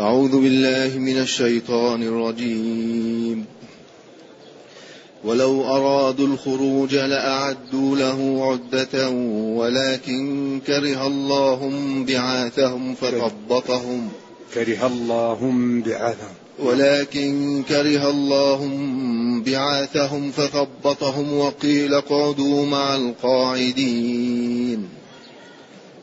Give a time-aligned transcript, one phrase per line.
[0.00, 3.44] أعوذ بالله من الشيطان الرجيم.
[5.24, 9.10] ولو أرادوا الخروج لأعدوا له عدة
[9.56, 11.72] ولكن كره الله
[12.08, 14.08] بعاثهم فثبطهم.
[14.54, 15.52] كره الله
[15.86, 16.34] بعاثهم.
[16.58, 18.70] ولكن كره الله
[19.46, 24.95] بعاثهم فثبطهم وقيل اقعدوا مع القاعدين.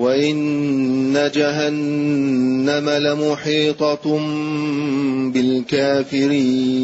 [0.00, 4.18] وإن جهنم لمحيطة
[5.32, 6.80] بالكافرين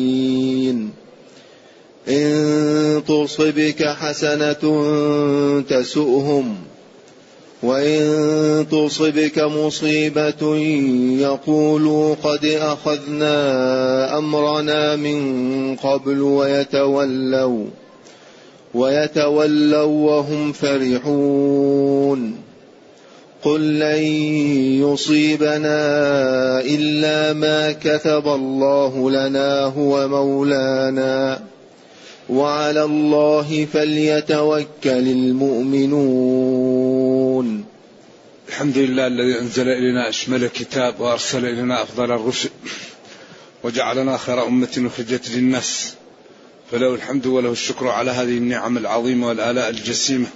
[2.09, 4.83] إن تصبك حسنة
[5.61, 6.57] تسؤهم
[7.63, 10.57] وإن تصبك مصيبة
[11.21, 17.67] يقولوا قد أخذنا أمرنا من قبل ويتولوا
[18.75, 22.46] ويتولوا وهم فرحون
[23.47, 24.03] قل لن
[24.83, 25.81] يصيبنا
[26.61, 31.43] إلا ما كتب الله لنا هو مولانا.
[32.29, 34.67] وعلى الله فليتوكل
[35.09, 36.17] المؤمنون.
[38.49, 42.51] الحمد لله الذي أنزل إلينا أشمل كتاب وأرسل إلينا أفضل الرسل
[43.63, 45.95] وجعلنا خير أمة أخرجت للناس.
[46.73, 50.27] فله الحمد وله الشكر على هذه النعم العظيمة والآلاء الجسيمة.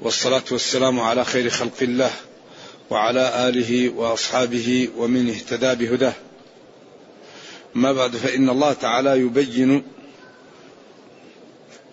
[0.00, 2.10] والصلاة والسلام على خير خلق الله
[2.90, 6.12] وعلى آله وأصحابه ومن اهتدى بهداه.
[7.74, 9.82] ما بعد فإن الله تعالى يبين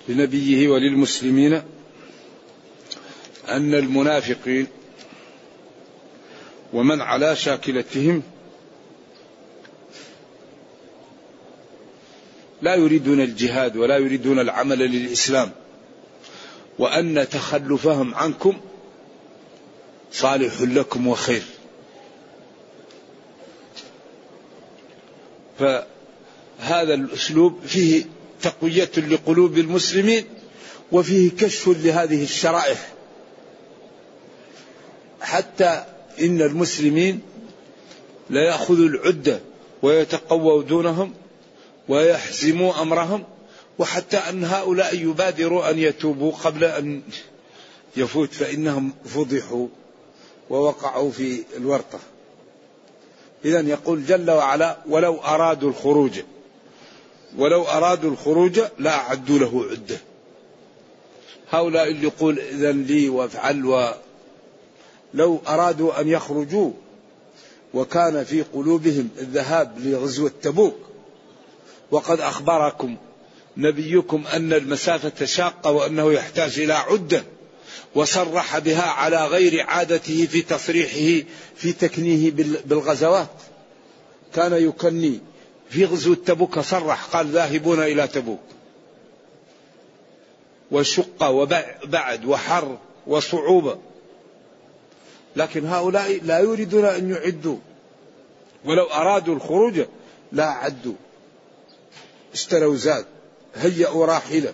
[0.07, 1.53] لنبيه وللمسلمين
[3.49, 4.67] أن المنافقين
[6.73, 8.23] ومن على شاكلتهم
[12.61, 15.51] لا يريدون الجهاد ولا يريدون العمل للإسلام.
[16.79, 18.57] وأن تخلفهم عنكم
[20.11, 21.43] صالح لكم وخير.
[25.59, 28.05] فهذا الأسلوب فيه
[28.41, 30.25] تقوية لقلوب المسلمين
[30.91, 32.93] وفيه كشف لهذه الشرائح.
[35.21, 35.85] حتى
[36.21, 37.21] إن المسلمين
[38.29, 39.39] لا يأخذوا العدة
[39.81, 41.13] ويتقووا دونهم
[41.89, 43.23] ويحزموا أمرهم
[43.79, 47.01] وحتى أن هؤلاء يبادروا أن يتوبوا قبل أن
[47.97, 49.67] يفوت فإنهم فضحوا
[50.49, 51.99] ووقعوا في الورطة.
[53.45, 56.19] إذا يقول جل وعلا ولو أرادوا الخروج
[57.37, 59.97] ولو أرادوا الخروج لا أعدوا له عدة.
[61.49, 63.91] هؤلاء اللي يقول إذن لي وافعل و
[65.13, 66.71] لو أرادوا أن يخرجوا
[67.73, 70.75] وكان في قلوبهم الذهاب لغزوة تبوك
[71.91, 72.97] وقد أخبركم
[73.57, 77.23] نبيكم أن المسافة شاقة وأنه يحتاج إلى عدة
[77.95, 82.31] وصرح بها على غير عادته في تصريحه في تكنيه
[82.65, 83.29] بالغزوات.
[84.33, 85.19] كان يكني
[85.69, 88.39] في غزوة تبوك صرح قال ذاهبون إلى تبوك.
[90.71, 93.77] وشقة وبعد وحر وصعوبة.
[95.35, 97.57] لكن هؤلاء لا يريدون أن يعدوا.
[98.65, 99.81] ولو أرادوا الخروج
[100.31, 100.95] لا عدوا.
[102.33, 103.05] اشتروا زاد.
[103.55, 104.53] هيئوا راحلة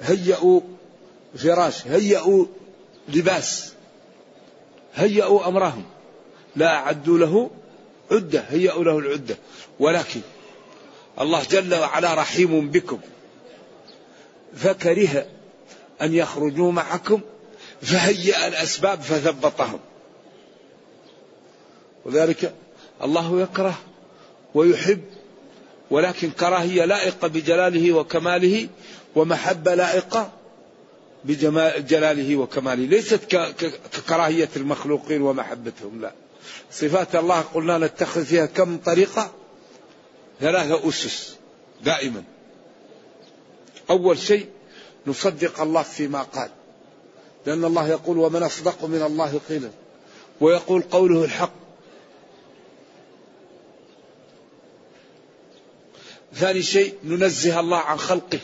[0.00, 0.60] هيئوا
[1.36, 2.46] فراش هيئوا
[3.08, 3.72] لباس
[4.94, 5.84] هيئوا أمرهم.
[6.56, 7.50] لا أعدوا له
[8.10, 9.36] عدة هيئوا له العدة.
[9.78, 10.20] ولكن
[11.20, 13.00] الله جل وعلا رحيم بكم.
[14.56, 15.26] فكره
[16.02, 17.20] أن يخرجوا معكم
[17.82, 19.80] فهيأ الأسباب فثبطهم.
[22.04, 22.54] وذلك
[23.02, 23.78] الله يكره
[24.54, 25.04] ويحب
[25.90, 28.68] ولكن كراهية لائقة بجلاله وكماله
[29.16, 30.32] ومحبة لائقة
[31.24, 32.86] بجلاله وكماله.
[32.86, 33.24] ليست
[33.96, 36.12] ككراهية المخلوقين ومحبتهم لا.
[36.72, 39.32] صفات الله قلنا نتخذ فيها كم طريقة؟
[40.40, 41.36] ثلاثة أسس
[41.84, 42.22] دائما.
[43.90, 44.46] أول شيء
[45.06, 46.50] نصدق الله فيما قال
[47.46, 49.70] لأن الله يقول ومن أصدق من الله قيلا.
[50.40, 51.57] ويقول قوله الحق
[56.34, 58.38] ثاني شيء ننزه الله عن خلقه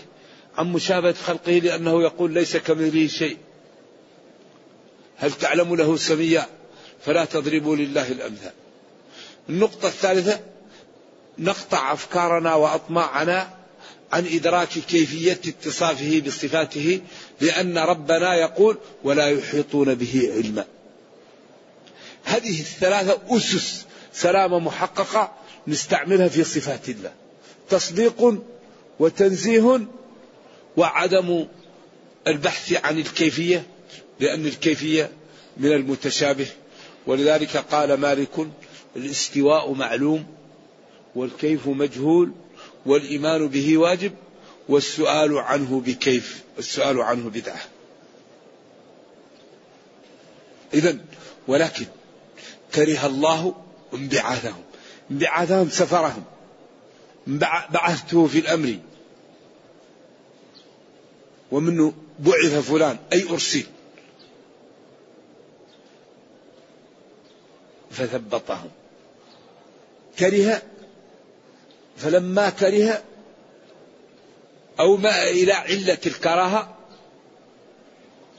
[0.58, 3.36] عن مشابهة خلقه لأنه يقول ليس كمثله شيء.
[5.16, 6.46] هل تعلم له سميا؟
[7.04, 8.52] فلا تضربوا لله الأمثال.
[9.48, 10.40] النقطة الثالثة
[11.38, 13.54] نقطع أفكارنا وأطماعنا
[14.12, 17.00] عن إدراك كيفية اتصافه بصفاته
[17.40, 20.64] لأن ربنا يقول ولا يحيطون به علما
[22.24, 25.32] هذه الثلاثة أسس سلامة محققة
[25.66, 27.12] نستعملها في صفات الله.
[27.68, 28.42] تصديق
[28.98, 29.80] وتنزيه
[30.76, 31.46] وعدم
[32.26, 33.66] البحث عن الكيفية
[34.20, 35.10] لأن الكيفية
[35.56, 36.46] من المتشابه.
[37.06, 38.48] ولذلك قال مالك
[38.96, 40.26] الاستواء معلوم
[41.14, 42.32] والكيف مجهول
[42.86, 44.12] والإيمان به واجب
[44.68, 47.60] والسؤال عنه بكيف السؤال عنه بدعة.
[50.74, 50.98] إذا
[51.48, 51.86] ولكن
[52.74, 53.54] كره الله
[53.94, 54.62] انبعاثهم
[55.10, 56.24] انبعاثهم سفرهم.
[57.26, 58.78] بعثته في الأمر.
[61.52, 63.64] ومنه بعث فلان أي أرسل.
[67.90, 68.70] فثبطهم
[70.18, 70.62] كره
[71.96, 73.02] فلما كره
[74.80, 76.76] أو ما إلى علة الكراهة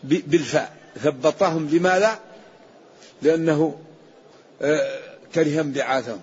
[0.03, 0.75] بالفاء.
[0.99, 2.19] ثبطهم لماذا؟
[3.21, 3.79] لأنه
[4.61, 4.99] آه،
[5.35, 6.21] كره انبعاثهم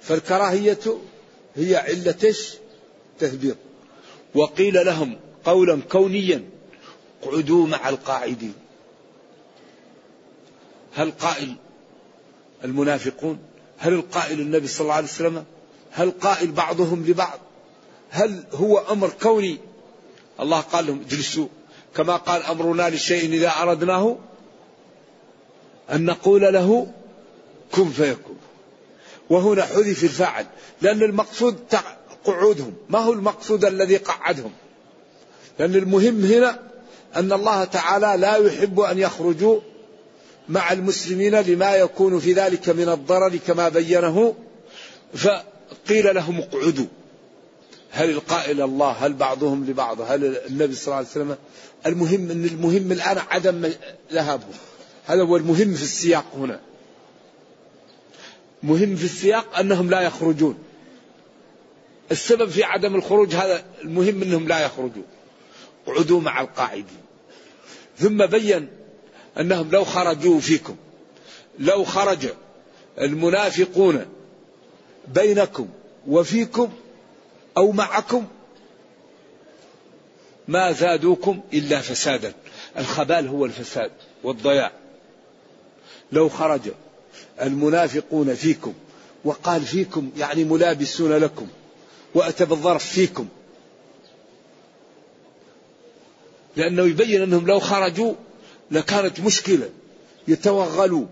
[0.00, 0.78] فالكراهية
[1.58, 2.34] هي علة
[3.18, 3.56] تثبيط.
[4.34, 6.44] وقيل لهم قولا كونيا
[7.22, 8.54] اقعدوا مع القاعدين.
[10.94, 11.54] هل قائل
[12.64, 13.38] المنافقون؟
[13.78, 15.44] هل القائل النبي صلى الله عليه وسلم؟
[15.90, 17.38] هل قائل بعضهم لبعض؟
[18.10, 19.58] هل هو أمر كوني؟
[20.40, 21.48] الله قال لهم اجلسوا.
[21.96, 24.16] كما قال أمرنا لشيء إذا أردناه
[25.90, 26.92] أن نقول له
[27.72, 28.37] كن فيكون.
[29.30, 30.46] وهنا حذف الفاعل
[30.82, 31.56] لأن المقصود
[32.24, 32.74] قعودهم.
[32.88, 34.52] ما هو المقصود الذي قعدهم؟
[35.58, 36.58] لأن المهم هنا
[37.16, 39.60] أن الله تعالى لا يحب أن يخرجوا
[40.48, 44.34] مع المسلمين لما يكون في ذلك من الضرر كما بينه.
[45.14, 46.86] فقيل لهم اقعدوا.
[47.90, 51.36] هل القائل الله؟ هل بعضهم لبعض؟ هل النبي صلى الله عليه وسلم؟
[51.86, 53.70] المهم أن المهم الآن عدم
[54.12, 54.54] ذهابهم.
[55.06, 56.60] هذا هو المهم في السياق هنا.
[58.62, 60.58] مهم في السياق أنهم لا يخرجون.
[62.10, 65.04] السبب في عدم الخروج هذا المهم أنهم لا يخرجون.
[65.86, 67.02] اقعدوا مع القاعدين.
[67.98, 68.68] ثم بين
[69.40, 70.76] أنهم لو خرجوا فيكم
[71.58, 72.28] لو خرج
[73.00, 74.06] المنافقون
[75.08, 75.68] بينكم
[76.06, 76.72] وفيكم
[77.56, 78.26] أو معكم
[80.48, 82.32] ما زادوكم إلا فسادا.
[82.78, 83.90] الخبال هو الفساد
[84.24, 84.72] والضياع.
[86.12, 86.60] لو خرج
[87.42, 88.74] المنافقون فيكم
[89.24, 91.46] وقال فيكم يعني ملابسون لكم
[92.14, 93.28] واتى بالظرف فيكم
[96.56, 98.14] لأنه يبين أنهم لو خرجوا
[98.70, 99.70] لكانت مشكلة
[100.28, 101.06] يتوغلوا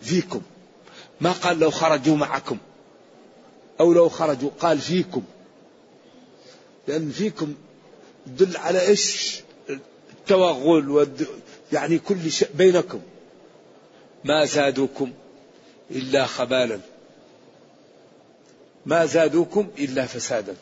[0.00, 0.42] فيكم
[1.20, 2.58] ما قال لو خرجوا معكم
[3.80, 5.22] أو لو خرجوا قال فيكم
[6.88, 7.54] لأن فيكم
[8.26, 9.40] تدل على إيش
[10.10, 11.08] التوغل.
[11.72, 13.00] يعني كل شيء بينكم
[14.24, 15.12] ما زادوكم
[15.90, 16.80] إلا خبالا.
[18.86, 20.56] ما زادوكم إلا فسادا.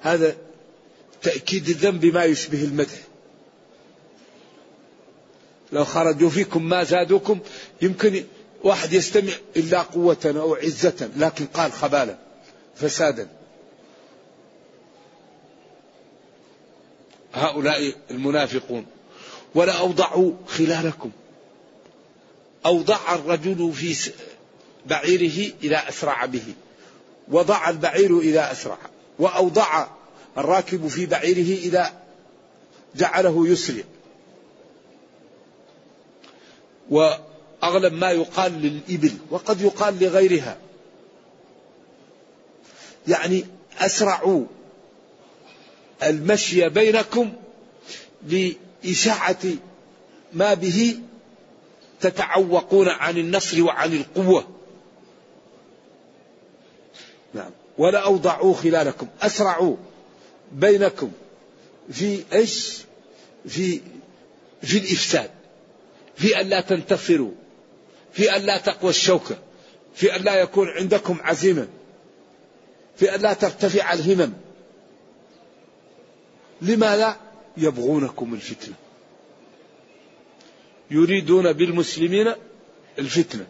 [0.00, 0.36] هذا
[1.22, 2.98] تأكيد الذنب بما يشبه المدح.
[5.72, 7.38] لو خرجوا فيكم ما زادوكم
[7.82, 8.24] يمكن
[8.64, 12.18] واحد يستمع إلا قوة أو عزة لكن قال خبالا
[12.74, 13.28] فسادا.
[17.34, 18.86] هؤلاء المنافقون
[19.54, 21.10] ولا أوضعوا خلالكم.
[22.66, 24.10] أوضع الرجل في
[24.86, 26.54] بعيره إذا أسرع به.
[27.28, 28.78] وضع البعير إذا أسرع.
[29.18, 29.86] وأوضع
[30.38, 31.92] الراكب في بعيره إذا
[32.96, 33.84] جعله يسرع.
[36.90, 40.58] وأغلب ما يقال للإبل وقد يقال لغيرها.
[43.08, 43.44] يعني
[43.78, 44.44] أسرعوا
[46.02, 47.32] المشي بينكم
[48.28, 49.44] لإشاعة
[50.32, 50.98] ما به
[52.02, 54.44] تتعوقون عن النصر وعن القوة.
[57.34, 57.50] نعم.
[57.78, 59.76] ولا أوضعوا خلالكم أسرعوا
[60.52, 61.10] بينكم
[61.90, 62.78] في إيش؟
[63.48, 63.80] في
[64.62, 65.30] في الإفساد
[66.16, 67.30] في أن لا تنتصروا
[68.12, 69.38] في أن لا تقوى الشوكة
[69.94, 71.68] في أن لا يكون عندكم عزيمة
[72.96, 74.32] في أن لا ترتفع الهمم.
[76.62, 77.16] لماذا؟
[77.56, 78.74] يبغونكم الفتنة.
[80.92, 82.32] يريدون بالمسلمين
[82.98, 83.46] الفتنة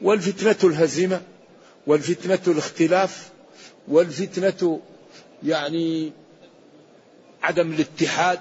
[0.00, 1.22] والفتنة الهزيمة
[1.86, 3.30] والفتنة الاختلاف
[3.88, 4.80] والفتنة
[5.44, 6.12] يعني
[7.42, 8.38] عدم الاتحاد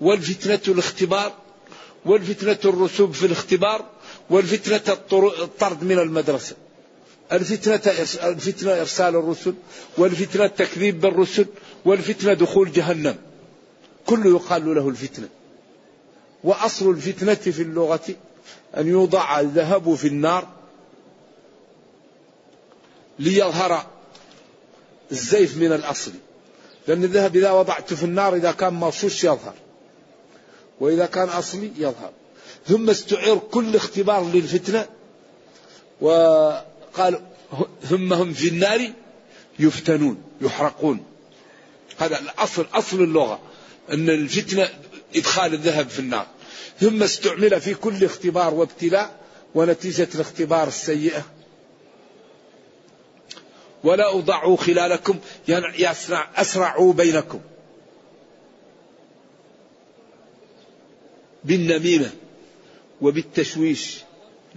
[0.00, 1.32] والفتنة الاختبار
[2.04, 3.84] والفتنة الرسوب في الاختبار
[4.30, 4.96] والفتنة
[5.42, 6.56] الطرد من المدرسة.
[7.32, 7.92] الفتنة
[8.28, 9.54] الفتنة إرسال الرسل
[9.98, 11.46] والفتنة التكذيب بالرسل
[11.84, 13.16] والفتنة دخول جهنم.
[14.08, 15.28] كله يقال له الفتنة.
[16.44, 18.14] وأصل الفتنة في اللغة
[18.76, 20.48] أن يوضع الذهب في النار
[23.18, 23.86] ليظهر
[25.12, 26.12] الزيف من الأصل.
[26.88, 29.54] لأن الذهب إذا وضعته في النار إذا كان مرشوش يظهر.
[30.80, 32.10] وإذا كان أصلي يظهر.
[32.66, 34.86] ثم استعير كل اختبار للفتنة.
[36.00, 37.20] وقال
[37.88, 38.92] ثم هم في النار
[39.58, 41.04] يفتنون يحرقون.
[41.98, 43.40] هذا الأصل أصل اللغة.
[43.92, 44.68] أن الفتنة
[45.16, 46.26] إدخال الذهب في النار.
[46.80, 49.16] ثم استعمل في كل اختبار وابتلاء
[49.54, 51.24] ونتيجة الاختبار السيئة.
[53.84, 55.18] ولا أضعوا خلالكم
[55.48, 57.40] يعني يسرع أسرعوا بينكم.
[61.44, 62.10] بالنميمة
[63.00, 63.98] وبالتشويش.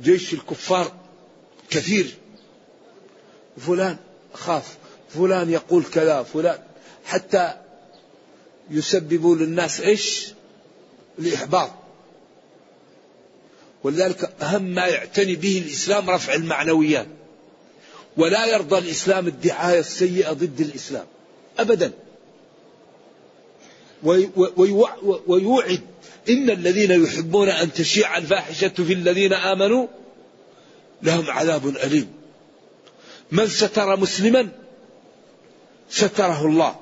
[0.02, 0.92] جيش الكفار
[1.70, 2.16] كثير.
[3.58, 3.98] فلان
[4.34, 4.78] خاف
[5.10, 6.60] فلان يقول كذا فلان.
[7.06, 7.54] حتى
[8.72, 10.28] يسببوا للناس إيش؟
[11.20, 11.72] الإحباط
[13.84, 17.08] ولذلك أهم ما يعتني به الإسلام رفع المعنويات.
[18.18, 21.06] ولا يرضى الإسلام الدعاية السيئة ضد الإسلام.
[21.60, 21.92] أبدا.
[25.28, 25.82] ويوعد
[26.30, 29.88] إن الذين يحبون أن تشيع الفاحشة في الذين آمنوا
[31.04, 32.12] لهم عذاب أليم.
[33.32, 34.50] من ستر مسلما
[35.90, 36.81] ستره الله.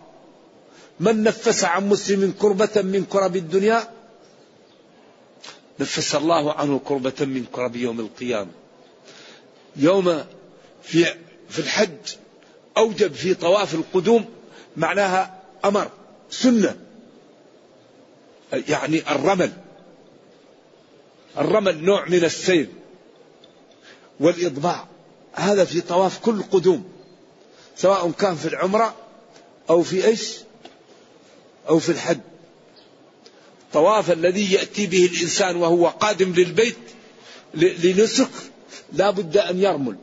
[0.99, 3.91] من نفس عن مسلم كربة من كرب الدنيا؟
[5.79, 8.51] نفس الله عنه كربة من كرب يوم القيامة.
[9.75, 10.23] يوم
[10.83, 11.05] في
[11.49, 12.15] في الحج
[12.77, 14.25] أوجب في طواف القدوم
[14.77, 15.89] معناها أمر
[16.29, 16.77] سنة.
[18.53, 19.51] يعني الرمل.
[21.37, 22.67] الرمل نوع من السير
[24.19, 24.87] والإضباع
[25.33, 26.83] هذا في طواف كل قدوم
[27.75, 28.95] سواء كان في العمرة
[29.69, 30.37] أو في إيش؟
[31.69, 32.19] أو في الحج
[33.73, 36.77] طواف الذي يأتي به الإنسان وهو قادم للبيت
[37.53, 38.29] لنسك
[38.93, 39.97] لا بد أن يرمل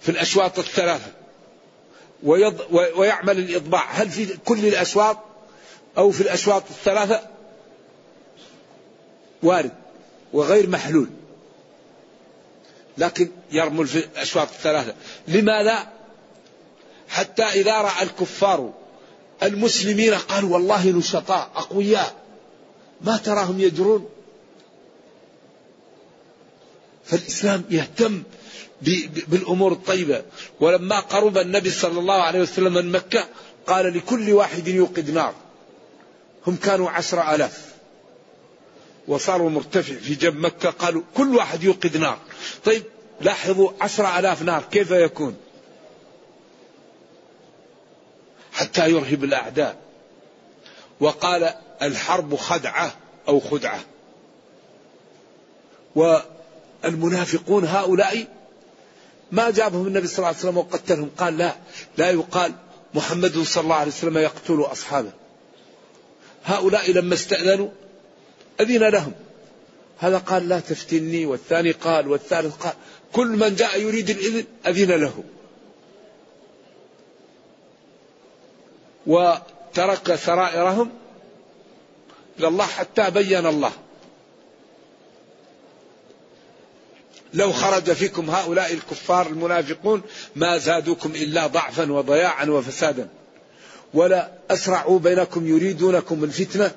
[0.00, 1.12] في الأشواط الثلاثة.
[2.72, 3.90] ويعمل الإطباع.
[3.90, 5.18] هل في كل الأشواط
[5.98, 7.20] أو في الأشواط الثلاثة؟
[9.42, 9.72] وارد
[10.32, 11.08] وغير محلول.
[12.98, 14.94] لكن يرمل في الأشواط الثلاثة.
[15.28, 15.88] لماذا؟
[17.08, 18.72] حتى إذا رأى الكفار
[19.42, 22.14] المسلمين قالوا والله نشطاء أقوياء.
[23.00, 24.08] ما تراهم يجرون.
[27.04, 28.22] فالإسلام يهتم
[29.26, 30.22] بالأمور الطيبة.
[30.60, 33.28] ولما قرب النبي صلى الله عليه وسلم من مكة
[33.66, 35.34] قال لكل واحد يوقد نار.
[36.46, 37.72] هم كانوا عشر ألاف.
[39.08, 40.70] وصاروا مرتفع في جنب مكة.
[40.70, 42.18] قالوا كل واحد يوقد نار.
[42.64, 42.82] طيب
[43.20, 45.36] لاحظوا عشر ألاف نار كيف يكون؟
[48.52, 49.76] حتى يرهب الأعداء.
[51.00, 52.94] وقال الحرب خدعة
[53.28, 53.80] أو خدعة.
[55.94, 58.26] والمنافقون هؤلاء
[59.32, 61.10] ما جابهم النبي صلى الله عليه وسلم وقتلهم.
[61.18, 61.54] قال لا
[61.98, 62.52] لا يقال
[62.94, 65.12] محمد صلى الله عليه وسلم يقتل أصحابه.
[66.44, 67.68] هؤلاء لما استأذنوا
[68.60, 69.12] أذن لهم.
[69.98, 72.72] هذا قال لا تفتني والثاني قال والثالث قال
[73.12, 75.24] كل من جاء يريد الإذن أذن له.
[79.06, 80.90] وترك سرائرهم
[82.40, 83.72] الله حتى بين الله.
[87.34, 90.02] لو خرج فيكم هؤلاء الكفار المنافقون
[90.36, 93.08] ما زادوكم إلا ضعفا وضياعا وفسادا.
[93.94, 96.70] ولا أسرعوا بينكم يريدونكم الفتنة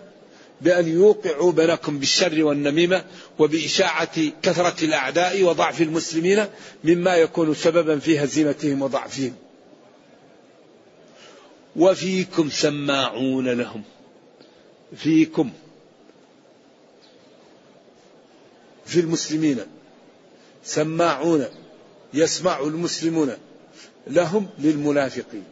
[0.62, 3.03] بأن يوقعوا بينكم بالشر والنميمة
[3.39, 6.46] وبإشاعة كثرة الأعداء وضعف المسلمين
[6.84, 9.34] مما يكون سببا في هزيمتهم وضعفهم.
[11.75, 13.84] وفيكم سماعون لهم.
[14.96, 15.51] فيكم.
[18.86, 19.60] في المسلمين.
[20.63, 21.46] سماعون.
[22.13, 23.38] يسمع المسلمون.
[24.08, 25.44] لهم للمنافقين.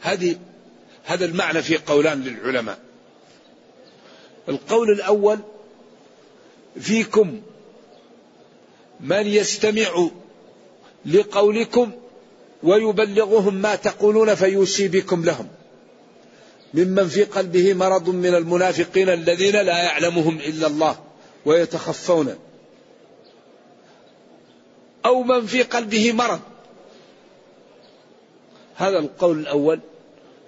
[0.00, 0.38] هذه
[1.04, 2.78] هذا المعنى في قولان للعلماء.
[4.48, 5.38] القول الأول
[6.80, 7.42] فيكم.
[9.00, 10.10] من يستمع
[11.06, 11.92] لقولكم
[12.62, 15.48] ويبلغهم ما تقولون فيوشي بكم لهم.
[16.74, 20.98] ممن في قلبه مرض من المنافقين الذين لا يعلمهم إلا الله
[21.46, 22.34] ويتخفون.
[25.06, 26.40] أو من في قلبه مرض.
[28.76, 29.80] هذا القول الأول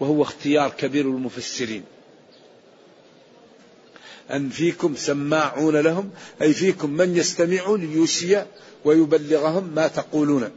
[0.00, 1.84] وهو اختيار كبير المفسرين.
[4.30, 6.10] أن فيكم سماعون لهم
[6.42, 8.42] أي فيكم من يستمعون ليوشي
[8.84, 10.50] ويبلغهم ما تقولون.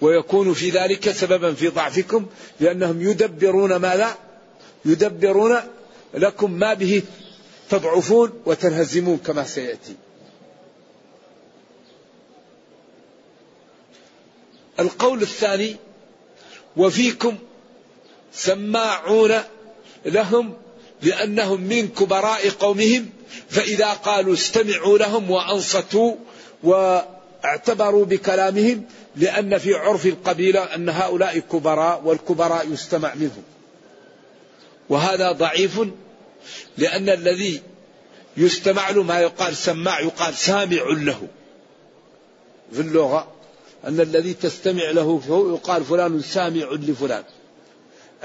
[0.00, 2.26] ويكون في ذلك سببا في ضعفكم
[2.60, 4.14] لأنهم يدبرون ما لا
[4.84, 5.56] يدبرون
[6.14, 7.02] لكم ما به
[7.70, 9.94] تضعفون وتنهزمون كما سيأتي.
[14.80, 15.76] القول الثاني
[16.76, 17.38] وفيكم
[18.32, 19.34] سماعون
[20.06, 20.54] لهم
[21.02, 23.10] لأنهم من كبراء قومهم
[23.48, 26.14] فإذا قالوا استمعوا لهم وأنصتوا
[27.44, 28.84] واعتبروا بكلامهم
[29.16, 33.42] لأن في عرف القبيلة أن هؤلاء كبراء والكبراء يستمع منهم.
[34.88, 35.80] وهذا ضعيف
[36.78, 37.62] لأن الذي
[38.36, 41.28] يستمع له ما يقال سماع يقال سامع له.
[42.72, 43.32] في اللغة
[43.84, 47.24] أن الذي تستمع له يقال فلان سامع لفلان.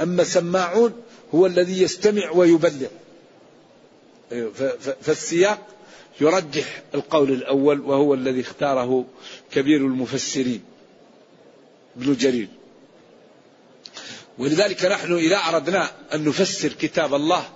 [0.01, 0.93] أما سماعون
[1.35, 2.87] هو الذي يستمع ويبلغ.
[5.01, 5.72] فالسياق
[6.21, 9.05] يرجح القول الأول وهو الذي اختاره
[9.51, 10.61] كبير المفسرين
[11.97, 12.47] ابن جرير.
[14.37, 17.49] ولذلك نحن إذا أردنا أن نفسر كتاب الله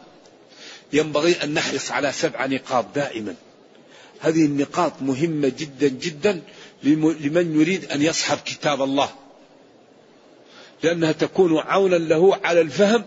[0.93, 3.35] ينبغي أن نحرص على سبع نقاط دائما.
[4.19, 6.41] هذه النقاط مهمة جدا جدا
[6.83, 9.09] لمن يريد أن يصحب كتاب الله.
[10.83, 13.05] لأنها تكون عونا له على الفهم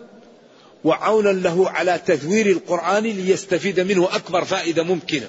[0.84, 5.28] وعونا له على تثوير القرآن ليستفيد منه أكبر فائدة ممكنة.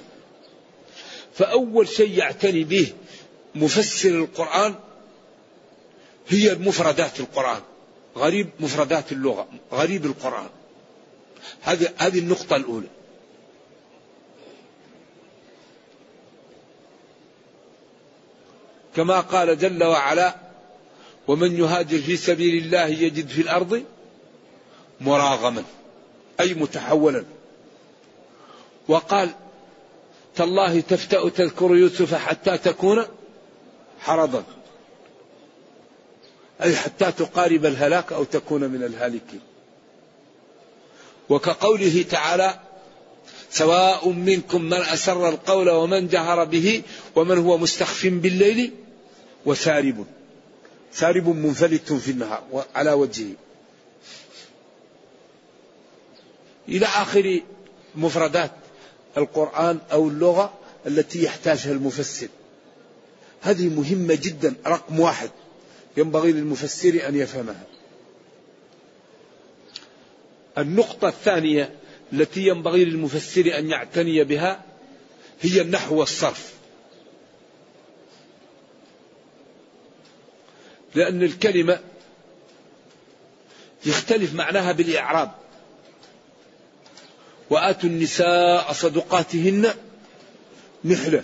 [1.33, 2.93] فأول شيء يعتني به
[3.55, 4.75] مفسر القرآن
[6.27, 7.61] هي مفردات القرآن.
[8.17, 10.49] غريب مفردات اللغة غريب القرآن.
[11.61, 12.87] هذه هذه النقطة الأولى.
[18.95, 20.35] كما قال جل وعلا
[21.27, 23.83] ومن يهاجر في سبيل الله يجد في الأرض
[25.01, 25.63] مراغما
[26.39, 27.25] أي متحولا.
[28.87, 29.29] وقال
[30.35, 33.05] تالله تفتأ تذكر يوسف حتى تكون
[33.99, 34.43] حرضا.
[36.63, 39.41] أي حتى تقارب الهلاك أو تكون من الهالكين.
[41.29, 42.59] وكقوله تعالى
[43.49, 46.81] سواء منكم من أسر القول ومن جهر به
[47.15, 48.71] ومن هو مستخف بالليل
[49.45, 50.05] وسارب.
[50.93, 53.33] سارب منفلت في النهار على وجهه.
[56.69, 57.41] إلى آخر
[57.95, 58.51] مفردات.
[59.17, 60.53] القرآن أو اللغة
[60.87, 62.27] التي يحتاجها المفسر.
[63.41, 65.29] هذه مهمة جدا رقم واحد.
[65.97, 67.63] ينبغي للمفسر أن يفهمها.
[70.57, 71.75] النقطة الثانية
[72.13, 74.63] التي ينبغي للمفسر أن يعتني بها
[75.41, 76.53] هي النحو والصرف
[80.95, 81.79] لأن الكلمة
[83.85, 85.31] يختلف معناها بالإعراب.
[87.51, 89.73] وآتوا النساء صدقاتهن
[90.85, 91.23] نحلة.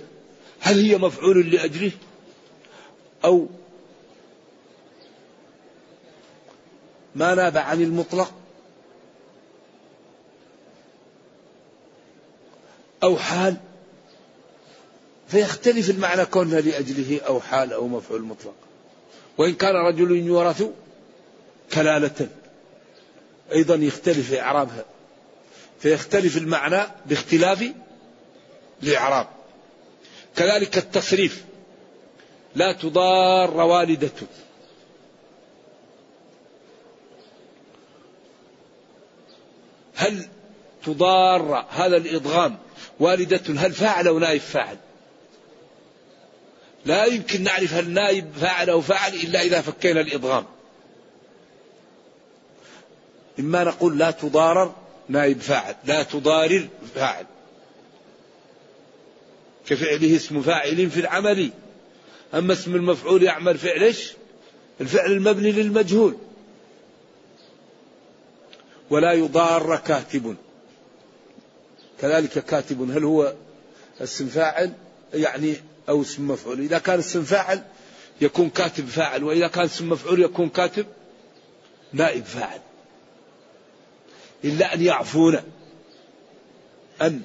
[0.59, 1.91] هل هي مفعول لأجله؟
[3.25, 3.47] أو
[7.15, 8.33] ما ناب عن المطلق؟
[13.03, 13.57] أو حال؟
[15.27, 18.55] فيختلف المعنى كونها لأجله أو حال أو مفعول مطلق.
[19.37, 20.63] وإن كان رجل يورث
[21.73, 22.27] كلالة
[23.51, 24.85] أيضا يختلف إعرابها.
[25.79, 27.71] فيختلف المعنى باختلاف
[28.83, 29.27] الإعراب.
[30.35, 31.45] كذلك التصريف
[32.55, 34.11] لا تضار والدة.
[39.95, 40.27] هل
[40.85, 42.57] تضار هذا الإضغام
[42.99, 44.77] والدة؟ هل فاعل أو نائب فاعل؟
[46.85, 50.45] لا يمكن نعرف هل نائب فاعل أو فاعل إلا إذا فكينا الإضغام.
[53.39, 57.25] إما نقول لا تضارر نائب فاعل لا تضارر فاعل.
[59.67, 61.51] كفعله اسم فاعل في العمل.
[62.33, 64.13] أما اسم المفعول يعمل فعل إيش؟
[64.81, 66.17] الفعل المبني للمجهول.
[68.89, 70.35] ولا يضار كاتب.
[72.01, 73.33] كذلك كاتب هل هو
[74.01, 74.73] اسم فاعل؟
[75.13, 75.55] يعني
[75.89, 76.59] أو اسم مفعول.
[76.59, 77.63] إذا كان اسم فاعل
[78.21, 80.85] يكون كاتب فاعل وإذا كان اسم مفعول يكون كاتب
[81.93, 82.59] نائب فاعل.
[84.43, 85.39] إلا أن يعفون.
[87.01, 87.21] أن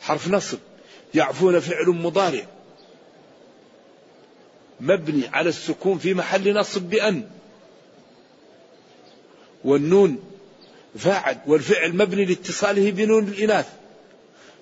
[0.00, 0.58] حرف نصب.
[1.14, 2.46] يعفون فعل مضارع.
[4.80, 7.30] مبني على السكون في محل نصب بأن.
[9.64, 10.22] والنون
[10.98, 13.72] فاعل والفعل مبني لاتصاله بنون الإناث.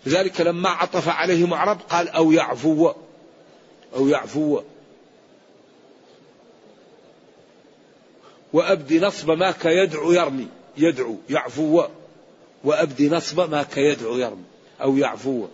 [0.07, 2.93] لذلك لما عطف عليه معرب قال أو يعفو
[3.95, 4.63] أو يعفو.
[8.55, 10.49] وأبدي نصب ما كيدعو يرمي.
[10.77, 11.85] يدعو يعفو.
[12.65, 14.45] وأبدي نصب ما كيدعو يرمي
[14.81, 15.47] أو يعفو.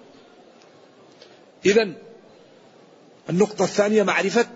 [1.66, 1.92] إذا
[3.30, 4.46] النقطة الثانية معرفة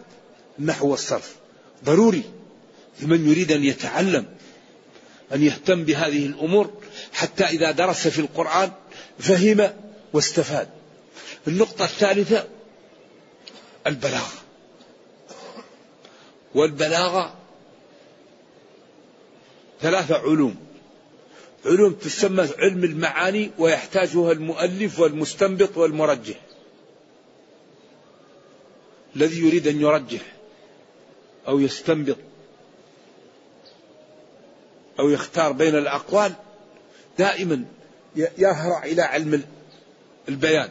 [0.59, 1.37] النحو والصرف.
[1.85, 2.23] ضروري
[3.01, 4.27] لمن يريد أن يتعلم
[5.33, 6.71] أن يهتم بهذه الأمور
[7.13, 8.73] حتى إذا درس في القرآن
[9.19, 9.71] فهم
[10.13, 10.69] واستفاد.
[11.49, 12.49] النقطة الثالثة
[13.87, 14.33] البلاغة.
[16.55, 17.44] والبلاغة
[19.85, 20.57] ثلاثة علوم.
[21.67, 26.37] علوم تسمى علم المعاني ويحتاجها المؤلف والمستنبط والمرجح.
[29.17, 30.21] الذي يريد أن يرجح
[31.49, 32.17] أو يستنبط
[35.01, 36.33] أو يختار بين الأقوال
[37.19, 37.65] دائما
[38.17, 39.45] يهرع إلى علم
[40.29, 40.69] البيان.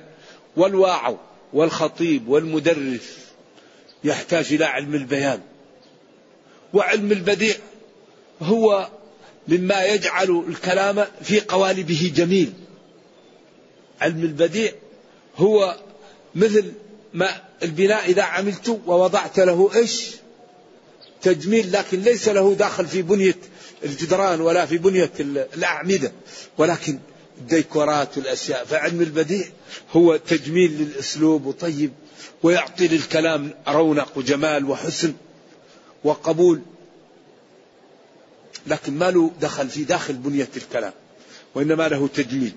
[0.58, 1.16] والواعظ
[1.54, 3.18] والخطيب والمدرس
[4.04, 5.42] يحتاج إلى علم البيان.
[6.74, 7.56] وعلم البديع
[8.42, 8.90] هو
[9.48, 12.54] مما يجعل الكلام في قوالبه جميل.
[14.02, 14.72] علم البديع
[15.38, 15.78] هو
[16.36, 16.72] مثل
[17.14, 17.30] ما
[17.64, 20.12] البناء إذا عملت ووضعت له إيش؟
[21.22, 23.38] تجميل لكن ليس له داخل في بنية
[23.84, 26.12] الجدران ولا في بنية الأعمدة.
[26.58, 27.00] ولكن
[27.38, 29.46] الديكورات والأشياء فعلم البديع
[29.92, 31.92] هو تجميل للأسلوب وطيب
[32.44, 35.14] ويعطي للكلام رونق وجمال وحسن
[36.04, 36.62] وقبول.
[38.68, 40.94] لكن ما له دخل في داخل بنية الكلام
[41.56, 42.54] وإنما له تجميل.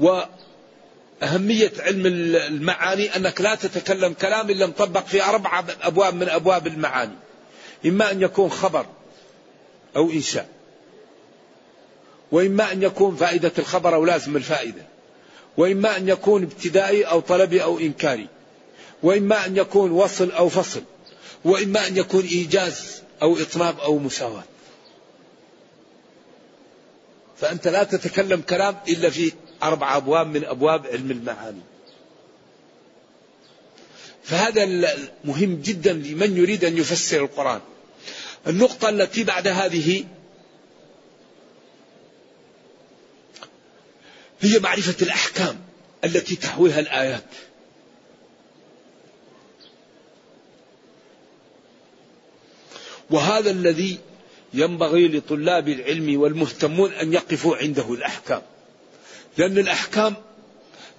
[0.00, 7.16] وأهمية علم المعاني أنك لا تتكلم كلام إلا مطبق في أربع أبواب من أبواب المعاني.
[7.86, 8.86] إما أن يكون خبر
[9.96, 10.48] أو إنشاء
[12.32, 14.82] وإما أن يكون فائدة الخبر أو لازم الفائدة
[15.56, 18.28] وإما أن يكون ابتدائي أو طلبي أو إنكاري
[19.02, 20.82] وإما أن يكون وصل أو فصل
[21.44, 24.44] وإما أن يكون إيجاز أو إطناب أو مساواة.
[27.40, 31.60] فأنت لا تتكلم كلام إلا في أربع أبواب من أبواب علم المعاني.
[34.22, 34.66] فهذا
[35.24, 37.60] مهم جدا لمن يريد أن يفسر القرآن.
[38.46, 40.04] النقطة التي بعد هذه
[44.40, 45.60] هي معرفة الأحكام
[46.04, 47.24] التي تحويها الآيات.
[53.10, 53.98] وهذا الذي
[54.54, 58.42] ينبغي لطلاب العلم والمهتمون أن يقفوا عنده الأحكام.
[59.38, 60.14] لأن الأحكام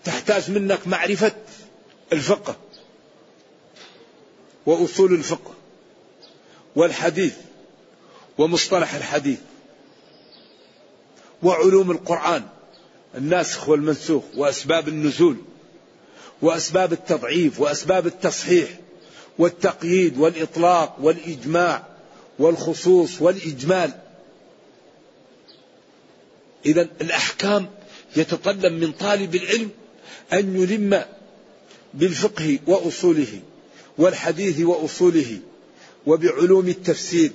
[0.03, 1.35] تحتاج منك معرفة
[2.13, 2.55] الفقه
[4.65, 5.53] وأصول الفقه
[6.75, 7.35] والحديث
[8.37, 9.39] ومصطلح الحديث
[11.43, 12.43] وعلوم القرآن
[13.15, 15.37] الناسخ والمنسوخ وأسباب النزول
[16.41, 18.69] وأسباب التضعيف وأسباب التصحيح
[19.37, 21.88] والتقييد والإطلاق والإجماع
[22.39, 23.91] والخصوص والإجمال.
[26.65, 27.69] إذا الأحكام
[28.15, 29.69] يتطلب من طالب العلم
[30.33, 31.03] أن يلم
[31.93, 33.41] بالفقه وأصوله
[33.97, 35.39] والحديث وأصوله
[36.05, 37.31] وبعلوم التفسير.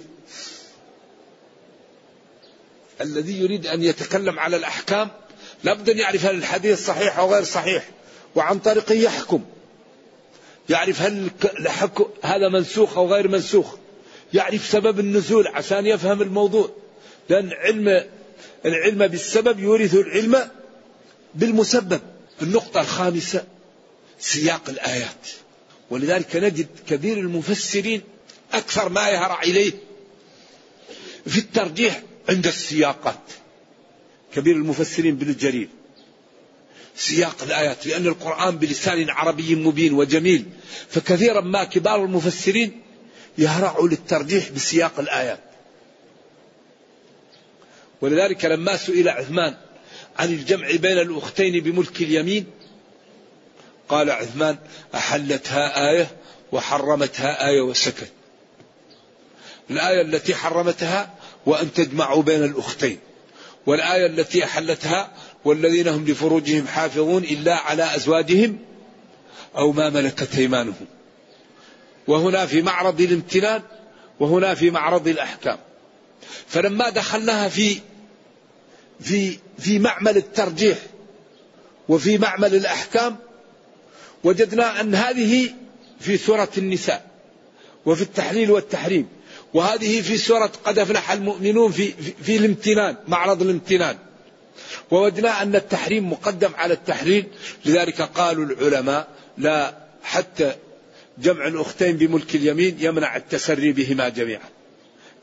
[3.01, 5.11] الذي يريد أن يتكلم على الأحكام
[5.65, 7.91] لابد أن يعرف هل الحديث صحيح أو غير صحيح
[8.35, 9.45] وعن طريقه يحكم.
[10.69, 11.31] يعرف هل
[12.23, 13.75] هذا منسوخ أو غير منسوخ.
[14.33, 16.71] يعرف سبب النزول عشان يفهم الموضوع.
[17.29, 18.05] لأن علم
[18.67, 20.51] العلم بالسبب يورث العلم
[21.35, 22.01] بالمسبب.
[22.43, 23.45] النقطة الخامسة
[24.21, 25.29] سياق الآيات.
[25.91, 28.03] ولذلك نجد كبير المفسرين
[28.53, 29.73] أكثر ما يهرع إليه
[31.27, 33.21] في الترجيح عند السياقات.
[34.35, 35.69] كبير المفسرين بن الجرير
[36.97, 37.87] سياق الآيات.
[37.87, 40.47] لأن القرآن بلسان عربي مبين وجميل
[40.89, 42.84] فكثيرا ما كبار المفسرين
[43.39, 45.41] يهرعوا للترجيح بسياق الآيات.
[48.01, 49.55] ولذلك لما سئل عثمان
[50.19, 52.47] عن الجمع بين الأختين بملك اليمين
[53.89, 54.57] قال عثمان
[54.95, 56.17] أحلتها آية
[56.53, 58.13] وحرمتها آية وسكت.
[59.71, 61.15] الآية التي حرمتها
[61.47, 62.99] وأن تجمعوا بين الأختين
[63.67, 65.13] والآية التي أحلتها
[65.45, 68.59] والذين هم لفروجهم حافظون إلا على أزواجهم
[69.57, 70.87] أو ما ملكت أيمانهم.
[72.09, 73.63] وهنا في معرض الامتنان
[74.21, 75.59] وهنا في معرض الأحكام.
[76.47, 77.81] فلما دخلناها في
[79.01, 80.79] في في معمل الترجيح
[81.89, 83.17] وفي معمل الأحكام
[84.25, 85.51] وجدنا أن هذه
[86.01, 87.07] في سورة النساء
[87.87, 89.09] وفي التحليل والتحريم
[89.55, 93.97] وهذه في سورة قد أفلح المؤمنون في, في, الامتنان معرض الامتنان.
[94.91, 97.27] ووجدنا أن التحريم مقدم على التحليل
[97.65, 100.55] لذلك قالوا العلماء لا حتى
[101.19, 104.49] جمع الأختين بملك اليمين يمنع التسري بهما جميعا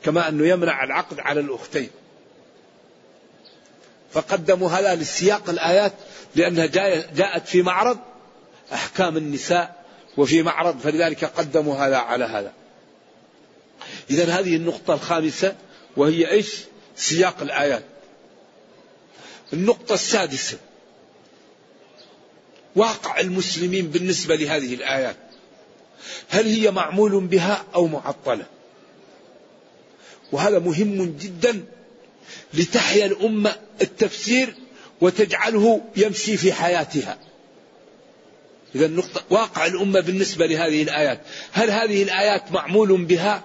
[0.04, 1.90] كما أنه يمنع العقد على الأختين.
[4.12, 5.92] فقدموا هذا لسياق الآيات
[6.36, 6.66] لأنها
[7.14, 7.98] جاءت في معرض
[8.72, 9.84] أحكام النساء
[10.16, 12.52] وفي معرض فلذلك قدموا هذا على هذا.
[14.10, 15.56] إذا هذه النقطة الخامسة
[15.96, 16.56] وهي إيش؟
[16.96, 17.84] سياق الآيات.
[19.52, 20.58] النقطة السادسة
[22.76, 25.16] واقع المسلمين بالنسبة لهذه الآيات.
[26.28, 28.46] هل هي معمول بها أو معطلة؟
[30.32, 31.64] وهذا مهم جدا
[32.54, 34.54] لتحيا الأمة التفسير
[35.00, 37.18] وتجعله يمشي في حياتها.
[38.74, 41.20] إذا النقطة واقع الأمة بالنسبة لهذه الآيات.
[41.52, 43.44] هل هذه الآيات معمول بها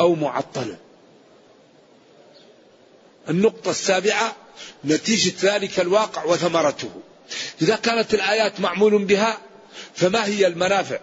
[0.00, 0.76] أو معطلة؟
[3.28, 4.36] النقطة السابعة
[4.84, 6.90] نتيجة ذلك الواقع وثمرته.
[7.62, 9.38] إذا كانت الآيات معمول بها
[9.94, 10.98] فما هي المنافع؟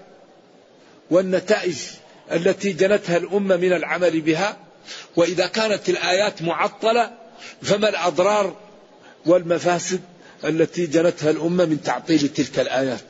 [1.12, 1.76] والنتائج
[2.32, 4.58] التي جنتها الأمة من العمل بها
[5.15, 7.12] وإذا كانت الآيات معطلة
[7.62, 8.56] فما الأضرار
[9.26, 10.02] والمفاسد
[10.44, 13.06] التي جنتها الأمة من تعطيل تلك الآيات؟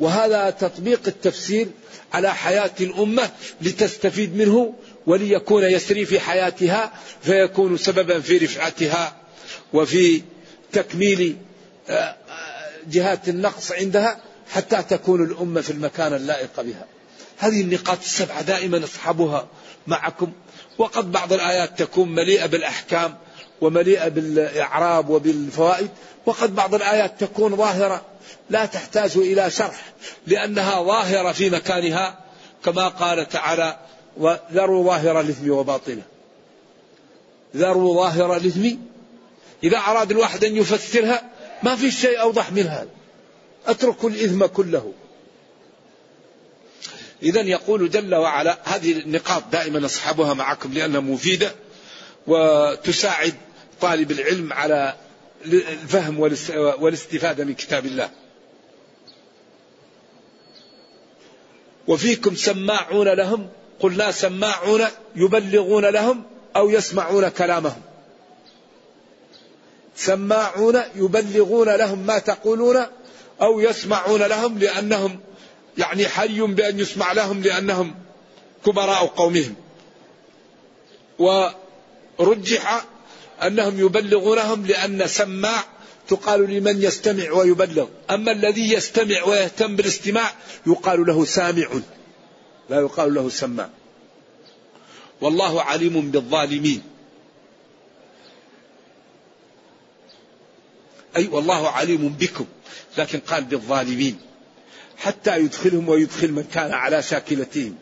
[0.00, 1.66] وهذا تطبيق التفسير
[2.12, 3.30] على حياة الأمة
[3.62, 4.74] لتستفيد منه
[5.06, 6.92] وليكون يسري في حياتها
[7.22, 9.16] فيكون سببا في رفعتها
[9.72, 10.22] وفي
[10.72, 11.36] تكميل
[11.88, 12.16] آه، آه،
[12.90, 16.86] جهات النقص عندها حتى تكون الأمة في المكان اللائق بها.
[17.38, 19.46] هذه النقاط السبعة دائما اصحبها
[19.86, 20.32] معكم.
[20.78, 23.16] وقد بعض الآيات تكون مليئة بالأحكام
[23.60, 25.90] ومليئة بالإعراب وبالفوائد
[26.26, 28.02] وقد بعض الآيات تكون ظاهرة
[28.50, 29.92] لا تحتاج إلى شرح
[30.26, 32.18] لأنها ظاهرة في مكانها
[32.64, 33.78] كما قال تعالى
[34.16, 36.02] وذروا ظاهر الإثم وباطنه
[37.56, 38.76] ذروا ظاهر الإثم.
[39.64, 41.22] إذا أراد الواحد أن يفسرها
[41.62, 42.88] ما في شيء أوضح من هذا
[43.66, 44.92] اتركوا الإثم كله.
[47.22, 51.52] إذا يقول جل وعلا هذه النقاط دائما أصحابها معكم لأنها مفيدة
[52.26, 53.34] وتساعد
[53.80, 54.94] طالب العلم على
[55.44, 56.20] الفهم
[56.80, 58.10] والاستفادة من كتاب الله.
[61.88, 63.48] وفيكم سماعون لهم
[63.80, 64.84] قلنا سماعون
[65.16, 66.24] يبلغون لهم
[66.56, 67.82] أو يسمعون كلامهم.
[69.96, 72.86] سماعون يبلغون لهم ما تقولون
[73.42, 75.20] أو يسمعون لهم لأنهم
[75.78, 77.94] يعني حي بأن يسمع لهم لأنهم
[78.66, 79.54] كبراء قومهم.
[81.18, 82.84] ورجح
[83.42, 85.64] أنهم يبلغونهم لأن سماع
[86.08, 87.86] تقال لمن يستمع ويبلغ.
[88.10, 90.34] أما الذي يستمع ويهتم بالاستماع
[90.66, 91.68] يقال له سامع
[92.70, 93.70] لا يقال له سماع.
[95.20, 96.82] والله عليم بالظالمين.
[101.16, 102.46] أي والله عليم بكم
[102.98, 104.27] لكن قال بالظالمين.
[104.98, 107.76] حتى يدخلهم ويدخل من كان على شاكلتهم.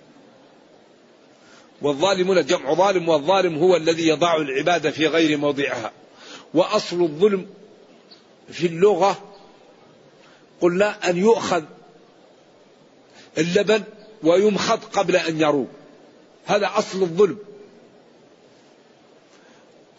[1.83, 5.93] والظالمون جمع ظالم والظالم هو الذي يضع العبادة في غير موضعها.
[6.55, 7.47] وأصل الظلم
[8.51, 9.35] في اللغة
[10.61, 11.63] قلنا أن يؤخذ
[13.39, 13.83] اللبن
[14.23, 15.69] ويمخض قبل أن يروب
[16.47, 17.39] هذا أصل الظلم.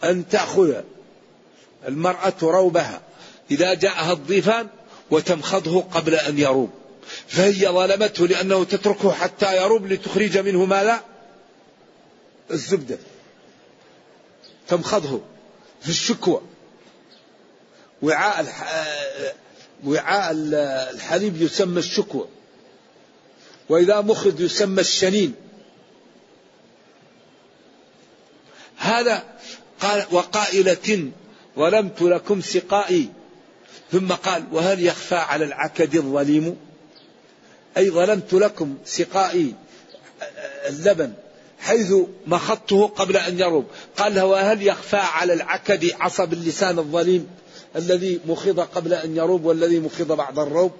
[0.04, 0.82] أن تأخذ
[1.88, 3.00] المرأة روبها
[3.50, 4.68] إذا جاءها الضيفان
[5.10, 6.70] وتمخضه قبل أن يروب
[7.28, 11.04] فهي ظلمته لأنه تتركه حتى يروب لتخرج منه ماذا؟
[12.50, 12.98] الزبدة.
[14.68, 15.20] تمخضه
[15.82, 16.40] في الشكوى.
[18.02, 18.46] وعاء
[19.84, 20.32] وعاء
[20.94, 22.28] الحليب يسمى الشكوى.
[23.68, 25.34] وإذا مخض يسمى الشنين.
[28.76, 29.24] هذا
[29.80, 31.10] قال وقائلة
[31.56, 33.08] ظلمت لكم سقائي.
[33.92, 36.67] ثم قال وهل يخفى على العكد الظليم؟
[37.78, 39.54] أي ظلمت لكم سقائي
[40.68, 41.12] اللبن
[41.60, 41.92] حيث
[42.26, 43.64] مخضته قبل أن يروب.
[43.96, 47.28] قال وهل يخفى على العكد عصب اللسان الظليم
[47.76, 50.72] الذي مخض قبل أن يروب والذي مخض بعد الروب؟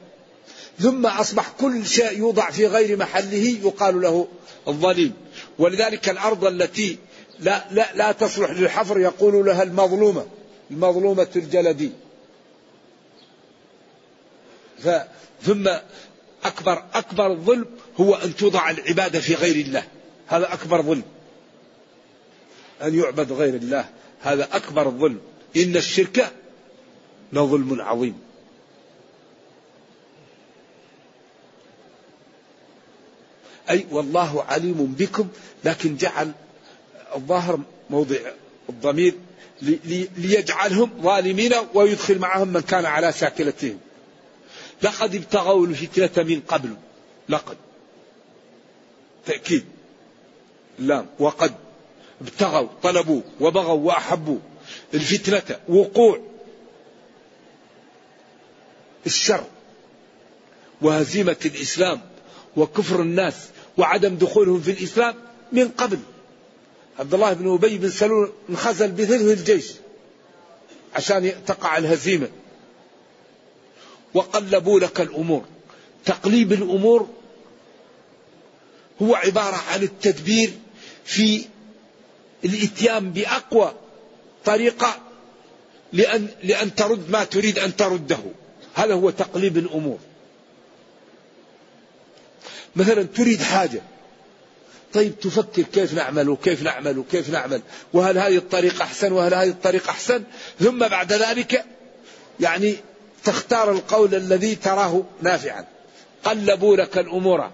[0.81, 4.29] ثم أصبح كل شيء يوضع في غير محله يقال له
[4.69, 5.13] الظليم.
[5.59, 6.99] ولذلك الأرض التي
[7.41, 10.27] لا, لا, لا تصلح للحفر يقول لها المظلومة
[10.71, 11.93] المظلومة الجلدي.
[15.43, 15.71] ثم
[16.45, 17.67] أكبر أكبر الظلم
[18.01, 19.85] هو أن توضع العبادة في غير الله.
[20.27, 21.03] هذا أكبر ظلم.
[22.83, 23.89] أن يعبد غير الله.
[24.21, 25.21] هذا أكبر الظلم
[25.57, 26.33] إن الشرك
[27.33, 28.19] لظلم عظيم.
[33.71, 35.29] أي والله عليم بكم
[35.65, 36.33] لكن جعل
[37.15, 38.17] الظاهر موضع
[38.69, 39.15] الضمير
[40.17, 43.79] ليجعلهم ظالمين ويدخل معهم من كان على شاكلتهم.
[44.83, 46.75] لقد ابتغوا الفتنة من قبل.
[47.29, 47.57] لقد.
[49.27, 49.65] تأكيد.
[50.79, 51.55] لا وقد.
[52.21, 54.39] ابتغوا طلبوا وبغوا وأحبوا.
[54.95, 56.21] الفتنة وقوع.
[59.07, 59.45] الشر.
[60.83, 62.01] وهزيمة الإسلام.
[62.57, 63.49] وكفر الناس.
[63.77, 65.15] وعدم دخولهم في الإسلام
[65.53, 65.99] من قبل.
[66.99, 69.73] عبد الله بن أبي بن سلول انخزل بثلث الجيش.
[70.95, 72.29] عشان تقع الهزيمة.
[74.15, 75.45] وقلبوا لك الأمور.
[76.05, 77.09] تقليب الأمور
[79.03, 80.53] هو عبارة عن التدبير
[81.05, 81.45] في
[82.45, 83.73] الإتيان بأقوى
[84.45, 85.01] طريقة
[85.93, 88.19] لأن, لأن ترد ما تريد أن ترده.
[88.75, 89.99] هذا هو تقليب الأمور.
[92.77, 93.83] مثلا تريد حاجة.
[94.95, 97.63] طيب تفكر كيف نعمل وكيف نعمل وكيف نعمل.
[97.93, 100.23] وهل هذه الطريقة أحسن وهل هذه الطريقة أحسن؟
[100.61, 101.65] ثم بعد ذلك
[102.41, 102.77] يعني
[103.25, 105.65] تختار القول الذي تراه نافعا.
[106.25, 107.51] قلبوا لك الأمور.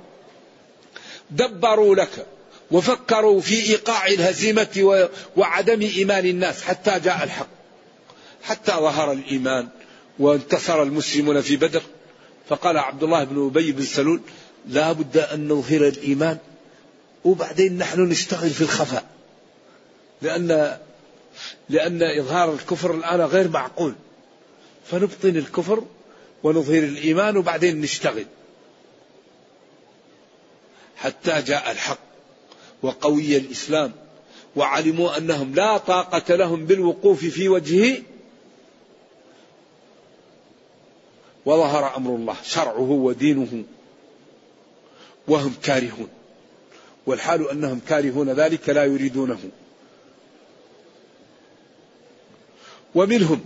[1.31, 2.27] دبروا لك.
[2.70, 7.48] وفكروا في إيقاع الهزيمة وعدم إيمان الناس حتى جاء الحق.
[8.42, 9.68] حتى ظهر الإيمان
[10.18, 11.83] وانتصر المسلمون في بدر.
[12.48, 14.20] فقال عبد الله بن أبي بن سلول
[14.68, 16.38] لا بد أن نظهر الإيمان
[17.24, 19.05] وبعدين نحن نشتغل في الخفاء.
[20.22, 20.79] لأن
[21.68, 23.94] لأن إظهار الكفر الآن غير معقول.
[24.90, 25.84] فنبطن الكفر
[26.42, 28.26] ونظهر الإيمان وبعدين نشتغل.
[30.96, 31.98] حتى جاء الحق
[32.82, 33.92] وقوي الإسلام
[34.56, 38.02] وعلموا أنهم لا طاقة لهم بالوقوف في وجهه
[41.46, 43.64] وظهر أمر الله شرعه ودينه
[45.28, 46.08] وهم كارهون.
[47.06, 49.40] والحال أنهم كارهون ذلك لا يريدونه.
[52.94, 53.44] ومنهم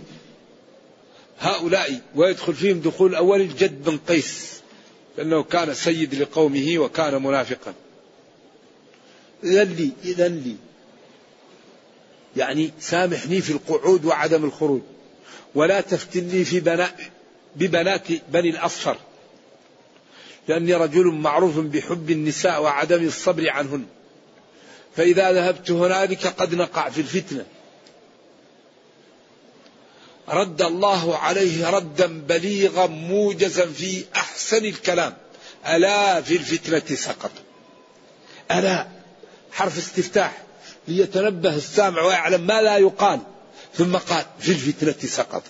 [1.39, 4.61] هؤلاء ويدخل فيهم دخول أول الجد بن قيس
[5.17, 7.73] لأنه كان سيد لقومه وكان منافقا.
[9.43, 10.55] إذن لي إذن لي
[12.37, 14.81] يعني سامحني في القعود وعدم الخروج
[15.55, 16.95] ولا تفتني في بناء
[17.55, 18.97] ببنات بني الأصفر
[20.47, 23.85] لأني رجل معروف بحب النساء وعدم الصبر عنهن.
[24.95, 27.45] فإذا ذهبت هنالك قد نقع في الفتنة.
[30.29, 35.13] رد الله عليه ردا بليغا موجزا في أحسن الكلام.
[35.67, 37.31] ألا في الفتنة سقط.
[38.51, 38.87] ألا.
[39.51, 40.43] حرف استفتاح.
[40.87, 43.19] ليتنبه السامع ويعلم ما لا يقال.
[43.73, 45.43] ثم قال في الفتنة سقط.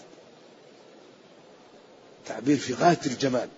[2.25, 3.49] تعبير في غاية الجمال.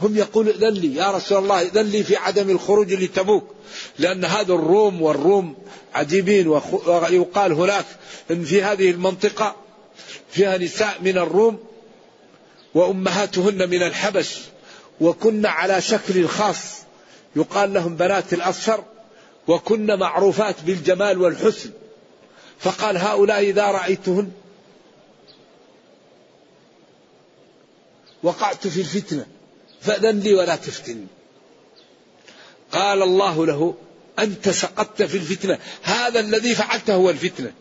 [0.00, 3.54] هم يقول ائذن لي يا رسول الله ائذن لي في عدم الخروج لتبوك.
[3.98, 5.56] لأن هذا الروم والروم
[5.94, 7.86] عجيبين ويقال هناك
[8.30, 9.67] إن في هذه المنطقة
[10.30, 11.64] فيها نساء من الروم
[12.74, 14.38] وأمهاتهن من الحبش
[15.00, 16.78] وكن على شكل خاص.
[17.36, 18.84] يقال لهم بنات الأصفر
[19.48, 21.70] وكن معروفات بالجمال والحسن.
[22.58, 24.30] فقال هؤلاء إذا رأيتهن
[28.22, 29.26] وقعت في الفتنة
[29.80, 31.06] فأذن لي ولا تفتني.
[32.72, 33.74] قال الله له
[34.18, 35.58] أنت سقطت في الفتنة.
[35.82, 37.52] هذا الذي فعلته هو الفتنة.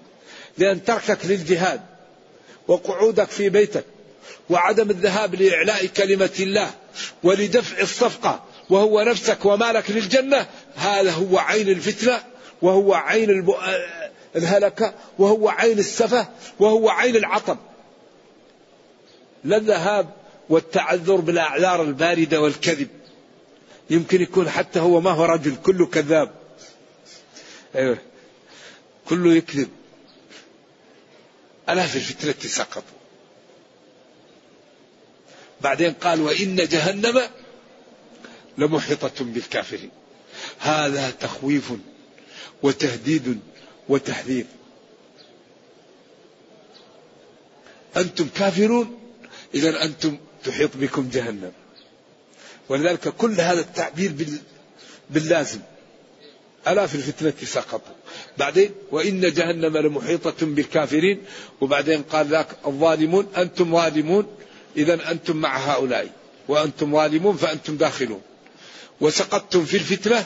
[0.58, 1.97] لأن تركك للجهاد.
[2.68, 3.86] وقعودك في بيتك
[4.50, 6.72] وعدم الذهاب لإعلاء كلمة الله
[7.24, 12.24] ولدفع الصفقة وهو نفسك ومالك للجنة هذا هو عين الفتنة
[12.62, 13.46] وهو عين
[14.36, 16.28] الهلكة وهو عين السفة
[16.60, 17.58] وهو عين العطب.
[19.44, 20.10] لا الذهاب
[20.50, 22.88] والتعذر بالأعذار الباردة والكذب.
[23.90, 26.32] يمكن يكون حتى هو ما هو رجل كله كذاب.
[27.76, 27.98] أيوه.
[29.10, 29.70] كله يكذب.
[31.70, 32.98] ألا في الفتنة سقطوا.
[35.62, 37.22] بعدين قال وإن جهنم
[38.58, 39.92] لمحيطة بالكافرين.
[40.60, 41.72] هذا تخويف
[42.64, 43.40] وتهديد
[43.90, 44.46] وتحذير.
[47.98, 49.00] أنتم كافرون
[49.54, 51.52] إذا أنتم تحيط بكم جهنم.
[52.70, 54.38] ولذلك كل هذا التعبير
[55.10, 55.60] باللازم.
[56.68, 57.96] ألا في الفتنة سقطوا.
[58.40, 61.18] بعدين وإن جهنم لمحيطة بالكافرين.
[61.62, 64.26] وبعدين قال ذاك الظالمون أنتم ظالمون.
[64.78, 66.10] إذا أنتم مع هؤلاء.
[66.48, 68.22] وأنتم ظالمون فأنتم داخلون.
[69.02, 70.26] وسقطتم في الفتنة.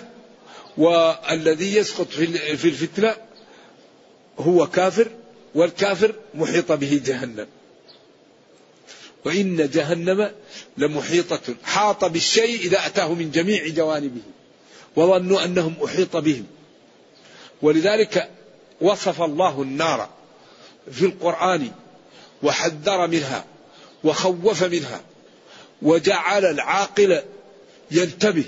[0.77, 3.15] والذي يسقط في الفتنة
[4.39, 5.07] هو كافر.
[5.55, 7.47] والكافر محيط به جهنم.
[9.25, 10.31] وإن جهنم
[10.77, 11.55] لمحيطة.
[11.63, 14.21] حاط بالشيء إذا أتاه من جميع جوانبه.
[14.95, 16.45] وظنوا أنهم أحيط بهم.
[17.61, 18.29] ولذلك
[18.81, 20.09] وصف الله النار
[20.91, 21.71] في القرآن
[22.43, 23.45] وحذر منها
[24.03, 25.01] وخوف منها
[25.81, 27.21] وجعل العاقل
[27.91, 28.45] ينتبه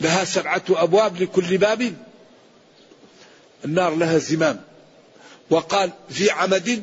[0.00, 1.94] لها سبعة أبواب لكل باب.
[3.64, 4.60] النار لها زمام.
[5.50, 6.82] وقال في عمد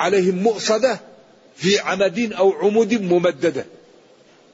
[0.00, 1.00] عليهم مؤصدة
[1.56, 3.66] في عمد أو عمود ممددة.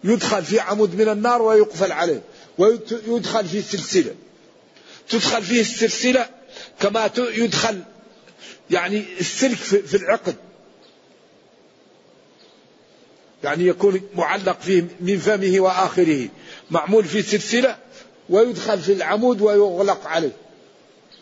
[0.04, 2.22] يدخل في عمود من النار ويقفل عليه
[2.58, 4.14] ويدخل في سلسلة.
[5.08, 6.28] تدخل فيه السلسلة
[6.82, 7.80] كما يدخل
[8.70, 10.36] يعني السلك في العقد.
[13.44, 16.28] يعني يكون معلق فيه من فمه وآخره.
[16.70, 17.76] معمول في سلسلة
[18.28, 20.36] ويدخل في العمود ويغلق عليه.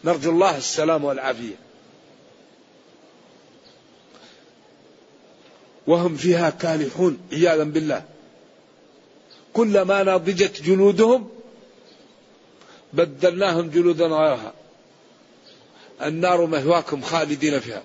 [0.04, 1.54] نرجو الله السلام والعافية.
[5.86, 8.04] وهم فيها كالحون عياذا بالله.
[9.52, 11.30] كلما نضجت جلودهم
[12.92, 14.59] بدلناهم جلودا غيرها.
[16.02, 17.82] النار مهواكم خالدين فيها.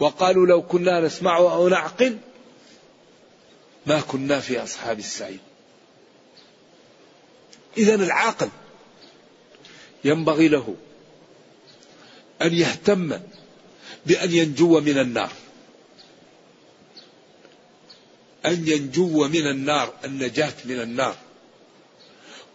[0.00, 2.18] وقالوا لو كنا نسمع أو نعقل
[3.86, 5.40] ما كنا في أصحاب السعيد
[7.76, 8.48] اذا العاقل
[10.04, 10.76] ينبغي له
[12.42, 13.20] أن يهتم
[14.06, 15.32] بأن ينجو من النار.
[18.46, 21.16] أن ينجو من النار النجاة من النار.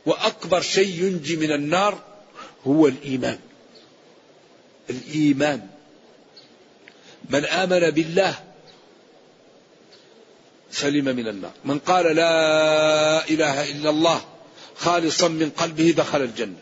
[0.05, 2.03] وأكبر شيء ينجي من النار
[2.67, 3.39] هو الإيمان.
[4.89, 5.67] الإيمان.
[7.29, 8.43] من آمن بالله
[10.71, 11.51] سلم من النار.
[11.65, 14.25] من قال لا إله إلا الله
[14.75, 16.61] خالصا من قلبه دخل الجنة.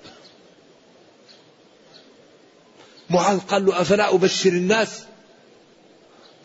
[3.09, 5.03] معاذ قال له أفلا أبشر الناس؟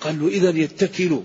[0.00, 1.22] قال له إذا يتكلوا.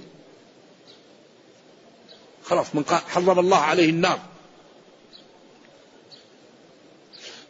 [2.43, 4.30] خلاص من حرم الله عليه النار.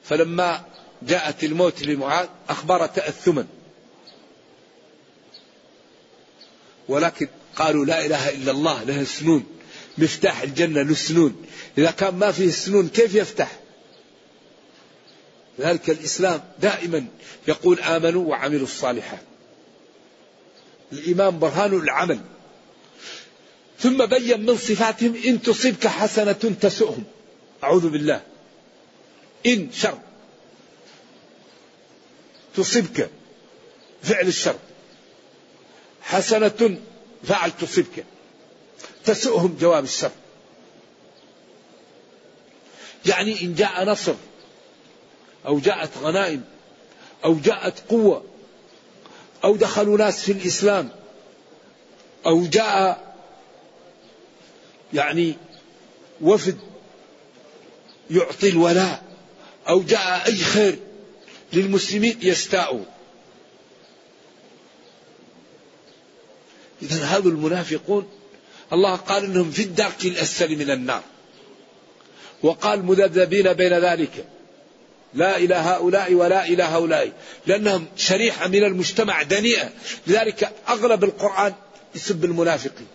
[0.04, 0.66] فلما
[1.02, 3.48] جاءت الموت لمعاذ أخبر تأثما
[6.88, 9.46] ولكن قالوا لا إله إلا الله لها سنون
[9.98, 11.46] مفتاح الجنة له سنون
[11.78, 13.60] إذا كان ما فيه سنون كيف يفتح؟
[15.60, 17.06] ذلك الإسلام دائما
[17.48, 19.22] يقول آمنوا وعملوا الصالحات.
[20.94, 22.20] الإيمان برهان العمل.
[23.80, 27.04] ثم بين من صفاتهم إن تصبك حسنة تسؤهم.
[27.64, 28.22] أعوذ بالله.
[29.46, 29.98] إن شر.
[32.56, 33.10] تصبك
[34.04, 34.56] فعل الشر.
[36.02, 36.78] حسنة
[37.24, 38.06] فعل تصبك.
[39.06, 40.12] تسؤهم جواب الشر.
[43.06, 44.16] يعني إن جاء نصر
[45.46, 46.44] أو جاءت غنائم
[47.26, 48.26] أو جاءت قوة
[49.44, 50.90] أو دخلوا ناس في الإسلام
[52.26, 53.16] أو جاء
[54.94, 55.36] يعني
[56.22, 56.58] وفد
[58.12, 59.11] يعطي الولاء.
[59.70, 60.80] أو جاء أي خير
[61.54, 62.86] للمسلمين يستاءوا
[66.82, 68.10] إذا هذا المنافقون
[68.74, 71.04] الله قال إنهم في الدرك الأسفل من النار.
[72.44, 74.26] وقال مذبذبين بين ذلك.
[75.14, 77.12] لا إلى هؤلاء ولا إلى هؤلاء.
[77.48, 79.70] لأنهم شريحة من المجتمع دنيئة.
[80.08, 81.54] لذلك أغلب القرآن
[81.96, 82.88] يسب المنافقين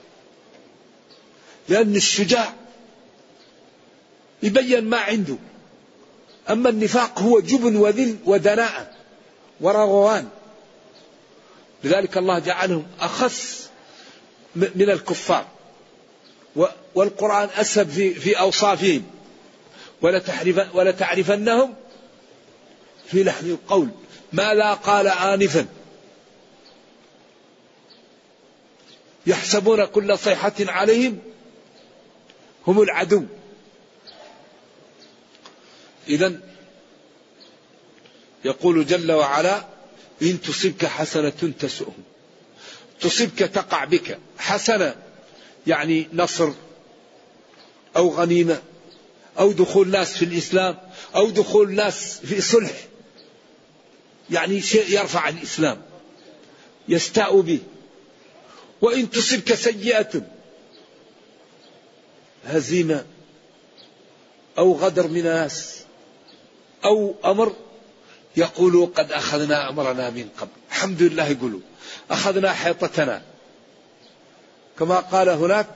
[1.68, 2.54] لأن الشجاع
[4.42, 5.36] يبين ما عنده.
[6.50, 8.90] أما النفاق هو جبن وذل ودناءة
[9.60, 10.28] ورغوان.
[11.84, 13.68] لذلك الله جعلهم أخص
[14.56, 15.46] من الكفار.
[16.94, 19.04] والقرآن أسهب في, في أوصافهم.
[20.74, 21.74] ولتعرفنهم
[23.06, 23.88] في لحن القول.
[24.32, 25.66] ما لا قال آنفا.
[29.26, 31.18] يحسبون كل صيحة عليهم
[32.66, 33.24] هم العدو.
[36.08, 36.40] إذا
[38.44, 39.64] يقول جل وعلا
[40.22, 42.02] إن تصبك حسنة تسؤهم.
[43.00, 44.18] تصبك تقع بك.
[44.38, 44.94] حسنة
[45.66, 46.52] يعني نصر
[47.96, 48.62] أو غنيمة
[49.38, 50.78] أو دخول ناس في الإسلام
[51.16, 52.86] أو دخول ناس في صلح.
[54.30, 55.82] يعني شيء يرفع الإسلام.
[56.88, 57.60] يستاء به.
[58.80, 60.22] وإن تصبك سيئة
[62.44, 63.04] هزيمة
[64.58, 65.85] أو غدر من ناس
[66.84, 67.52] أو أمر
[68.36, 70.50] يقولوا قد أخذنا أمرنا من قبل.
[70.70, 71.60] الحمد لله يقولوا
[72.10, 73.22] أخذنا حيطتنا.
[74.78, 75.66] كما قال هناك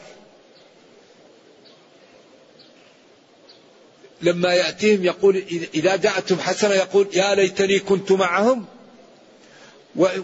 [4.23, 5.37] لما يأتيهم يقول
[5.75, 8.65] إذا جاءتهم حسنة يقول يا ليتني كنت معهم.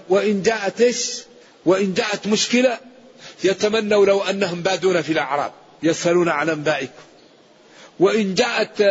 [0.08, 1.22] وإن جاءت إيش؟
[1.64, 2.78] وإن جاءت مشكلة
[3.44, 5.52] يتمنوا لو أنهم بادون في الأعراب
[5.82, 7.02] يسألون عن أنبائكم.
[8.00, 8.82] وإن جاءت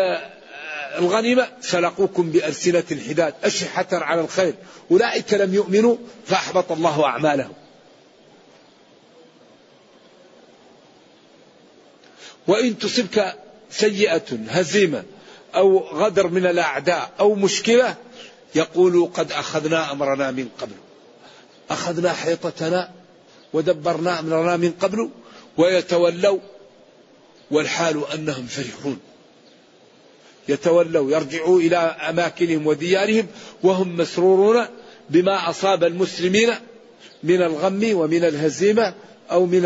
[1.00, 4.54] الغنيمة سلقوكم بألسنة الحداد أشحة على الخير
[4.92, 7.54] أولئك لم يؤمنوا فأحبط الله أعمالهم.
[12.48, 13.36] وإن تصبك
[13.70, 15.04] سيئة هزيمة
[15.56, 17.96] أو غدر من الأعداء أو مشكلة
[18.56, 20.76] يقول قد أخذنا أمرنا من قبل.
[21.70, 22.92] أخذنا حيطتنا
[23.54, 25.10] ودبرنا أمرنا من قبل
[25.58, 26.40] ويتولوا
[27.52, 29.00] والحال أنهم فرحون.
[30.48, 33.28] يتولوا يرجعوا إلى أماكنهم وديارهم
[33.64, 34.66] وهم مسرورون
[35.10, 36.54] بما أصاب المسلمين
[37.24, 38.94] من الغم ومن الهزيمة
[39.32, 39.66] أو من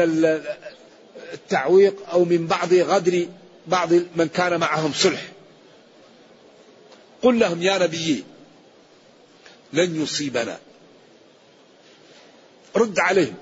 [1.34, 3.28] التعويق أو من بعض غدر
[3.68, 5.22] بعض من كان معهم صلح.
[7.22, 8.24] قل لهم يا نبي
[9.74, 10.60] لن يصيبنا.
[12.76, 13.36] رد عليهم.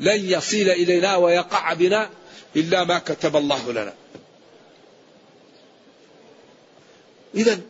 [0.00, 2.10] لن يصل إلينا ويقع بنا
[2.56, 3.94] إلا ما كتب الله لنا.
[7.34, 7.60] إذا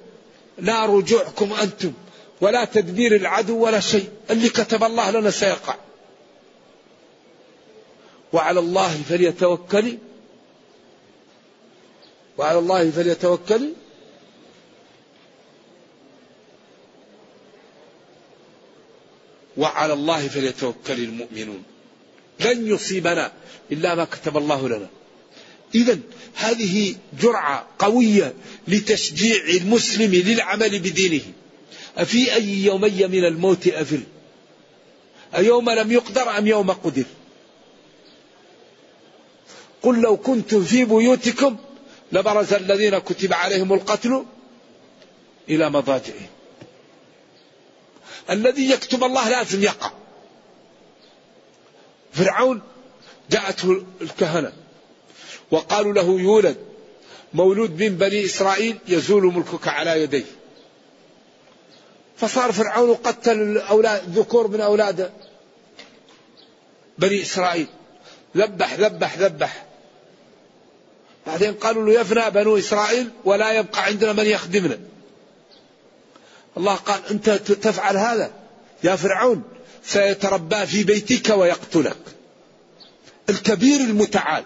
[0.59, 1.93] لا رجوعكم أنتم
[2.41, 5.75] ولا تدبير العدو ولا شيء اللي كتب الله لنا سيقع.
[8.33, 9.99] وعلى الله فليتوكل
[12.39, 13.73] وعلى الله فليتوكل.
[19.57, 21.63] وعلى الله فليتوكل المؤمنون.
[22.41, 23.33] لن يصيبنا
[23.73, 24.89] إلا ما كتب الله لنا.
[25.75, 25.99] إذا
[26.35, 28.35] هذه جرعة قوية
[28.69, 31.23] لتشجيع المسلم للعمل بدينه.
[31.97, 34.01] أفي أي يومي من الموت أفر
[35.35, 37.05] أيوم لم يقدر أم يوم قدر؟
[39.83, 41.57] قل لو كنتم في بيوتكم
[42.13, 44.25] لبرز الذين كتب عليهم القتل
[45.49, 46.29] إلى مضاجعهم.
[48.31, 49.93] الذي يكتب الله لازم يقع.
[52.13, 52.63] فرعون
[53.31, 54.53] جاءته الكهنة.
[55.51, 56.57] وقالوا له يولد.
[57.35, 60.25] مولود من بني إسرائيل يزول ملكك على يديه.
[62.17, 65.11] فصار فرعون قتل أولاد ذكور من أولاد
[66.99, 67.67] بني إسرائيل.
[68.37, 69.67] ذبح ذبح ذبح.
[71.27, 74.79] بعدين قالوا له يفنى بنو إسرائيل ولا يبقى عندنا من يخدمنا.
[76.57, 78.33] الله قال أنت تفعل هذا.
[78.85, 79.43] يا فرعون
[79.85, 81.97] سيتربى في بيتك ويقتلك.
[83.29, 84.45] الكبير المتعال.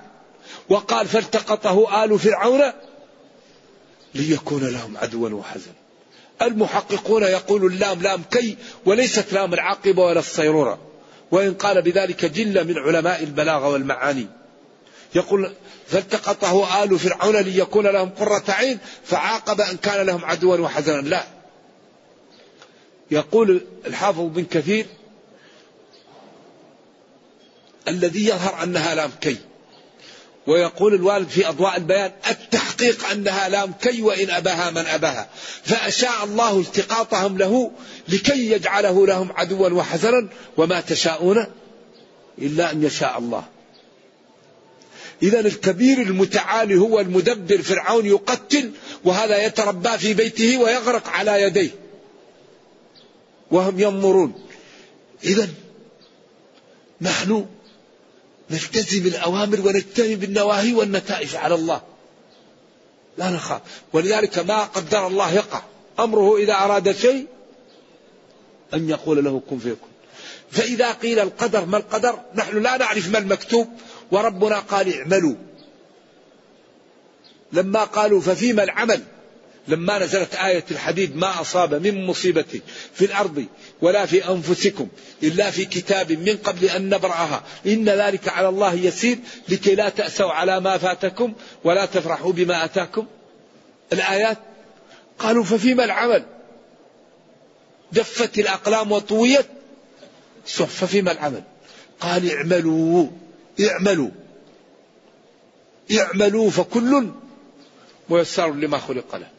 [0.68, 2.72] وقال فالتقطه آل فرعون
[4.14, 5.84] ليكون لهم عدوا وحزنا
[6.42, 8.56] المحققون يقول اللام لام كي
[8.86, 10.78] وليست لام العاقبة ولا الصيرورة.
[11.30, 14.26] وإن قال بذلك جل من علماء البلاغة والمعاني.
[15.14, 15.52] يقول
[15.86, 21.00] فالتقطه آل فرعون ليكون لهم قرة عين فعاقب أن كان لهم عدوا وحزنا.
[21.00, 21.24] لا.
[23.10, 24.86] يقول الحافظ بن كثير
[27.88, 29.36] الذي يظهر أنها لام كي.
[30.46, 35.28] ويقول الوالد في أضواء البيان التحقيق أنها لام كي وإن أباها من أباها.
[35.62, 37.70] فأشاء الله التقاطهم له
[38.08, 41.46] لكي يجعله لهم عدوا وحزنا وما تشاءون
[42.38, 43.44] إلا أن يشاء الله.
[45.22, 48.70] إذا الكبير المتعالي هو المدبر فرعون يقتل
[49.04, 51.70] وهذا يتربى في بيته ويغرق على يديه.
[53.50, 54.34] وهم ينظرون.
[55.24, 55.48] إذا
[57.00, 57.46] نحن
[58.54, 61.82] نلتزم الأوامر ونجتنب النواهي والنتائج على الله.
[63.18, 63.60] لا نخاف.
[63.92, 65.62] ولذلك ما قدر الله يقع.
[65.98, 67.26] أمره إذا أراد شيء
[68.74, 69.88] أن يقول له كن فيكون.
[70.50, 73.68] فإذا قيل القدر ما القدر نحن لا نعرف ما المكتوب
[74.10, 75.34] وربنا قال اعملوا.
[77.52, 79.02] لما قالوا ففيما العمل؟
[79.68, 82.60] لما نزلت آية الحديد ما أصاب من مصيبة
[82.94, 83.44] في الأرض
[83.82, 84.88] ولا في أنفسكم
[85.22, 87.42] إلا في كتاب من قبل أن نبرأها.
[87.66, 91.32] إن ذلك على الله يسير لكي لا تأسوا على ما فاتكم
[91.64, 93.06] ولا تفرحوا بما أتاكم.
[93.92, 94.38] الآيات
[95.18, 96.24] قالوا ففيما العمل؟
[97.92, 99.46] جفت الأقلام وطويت.
[100.46, 101.42] ففيما العمل؟
[102.00, 103.06] قال اعملوا
[103.60, 104.10] اعملوا
[105.98, 107.08] اعملوا فكل
[108.10, 109.33] ميسر لما خلق له.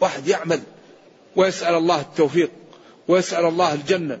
[0.00, 0.60] واحد يعمل
[1.36, 2.50] ويسأل الله التوفيق
[3.08, 4.18] ويسأل الله الجنة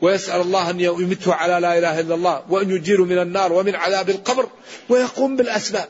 [0.00, 4.10] ويسأل الله أن يمته على لا إله إلا الله وأن يجيره من النار ومن عذاب
[4.10, 4.48] القبر
[4.88, 5.88] ويقوم بالأسباب.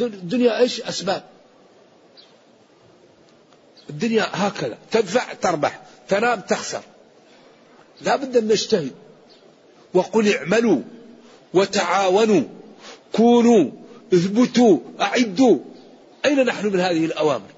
[0.00, 1.22] الدنيا إيش؟ أسباب.
[3.90, 4.78] الدنيا هكذا.
[4.90, 5.82] تدفع تربح.
[6.08, 6.82] تنام تخسر.
[8.00, 8.92] لا بد أن نجتهد.
[9.94, 10.80] وقل اعملوا
[11.54, 12.42] وتعاونوا
[13.12, 13.70] كونوا
[14.14, 15.58] اثبتوا أعدوا.
[16.24, 17.55] أين نحن من هذه الأوامر؟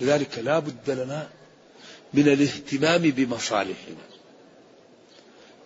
[0.00, 1.28] لذلك لا بد لنا
[2.14, 4.06] من الاهتمام بمصالحنا.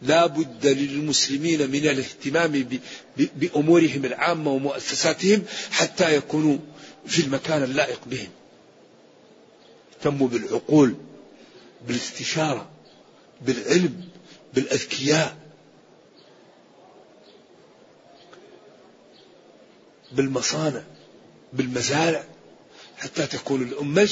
[0.03, 2.81] لا بد للمسلمين من الاهتمام
[3.17, 6.59] بأمورهم العامة ومؤسساتهم حتى يكونوا
[7.07, 8.29] في المكان اللائق بهم.
[9.99, 10.95] اهتموا بالعقول
[11.89, 12.71] بالاستشارة
[13.41, 14.09] بالعلم
[14.55, 15.37] بالأذكياء
[20.13, 20.83] بالمصانع
[21.53, 22.25] بالمزارع.
[23.01, 24.11] حتى تكون الأمة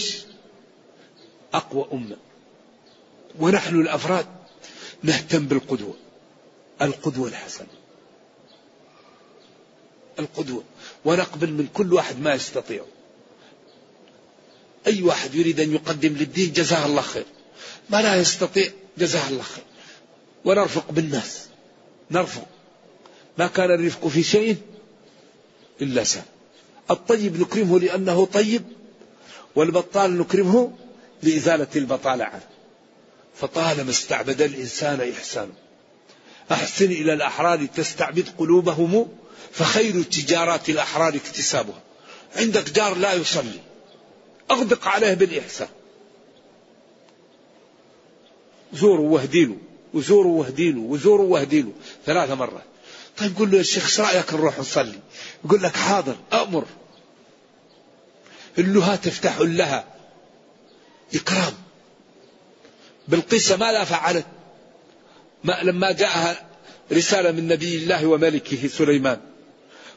[1.54, 2.16] أقوى أمة.
[3.38, 4.26] ونحن الأفراد
[5.02, 5.94] نهتم بالقدوة.
[6.82, 7.66] القدوة الحسنة.
[10.18, 10.64] القدوة.
[11.04, 12.84] ونقبل من كل واحد ما يستطيع.
[14.86, 17.26] أي واحد يريد أن يقدم للدين جزاه الله خير.
[17.90, 19.64] ما لا يستطيع جزاه الله خير.
[20.44, 21.48] ونرفق بالناس.
[22.10, 22.46] نرفق.
[23.38, 24.56] ما كان الرفق في شيء
[25.82, 26.24] إلا سام
[26.90, 28.62] الطيب نكرمه لأنه طيب
[29.56, 30.72] والبطال نكرمه
[31.22, 32.46] لإزالة البطالة عنه.
[33.34, 35.52] فطالما استعبد الإنسان إحسانه
[36.52, 39.08] أحسن إلى الأحرار تستعبد قلوبهم
[39.52, 41.82] فخير تجارات الأحرار اكتسابها.
[42.36, 43.60] عندك جار لا يصلي
[44.50, 45.68] أغدق عليه بالإحسان.
[48.72, 49.56] زوروا واهديله
[49.94, 51.72] وزوروا واهديله وزوروا واهديله
[52.06, 52.64] ثلاث مرات.
[53.18, 54.98] طيب قول له يا شيخ إيش رأيك نروح نصلي؟
[55.44, 56.64] يقول لك حاضر أمر.
[58.58, 59.84] اللها تفتح لها.
[61.14, 61.52] إكرام.
[63.08, 64.26] بالقصة ماذا فعلت.
[65.44, 66.48] ما لما جاءها
[66.92, 69.20] رسالة من نبي الله وملكه سليمان.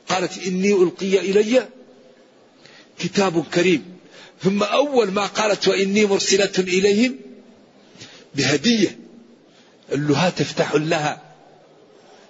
[0.10, 1.68] قالت إني ألقي إلي
[3.00, 3.98] كتاب كريم.
[4.44, 7.16] ثم أول ما قالت وإني مرسلة إليهم
[8.36, 9.00] بهدية.
[9.92, 11.22] اللها تفتح لها.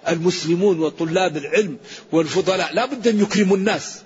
[0.08, 1.78] المسلمون وطلاب العلم
[2.12, 2.74] والفضلاء.
[2.74, 3.98] لا بد أن يكرموا الناس.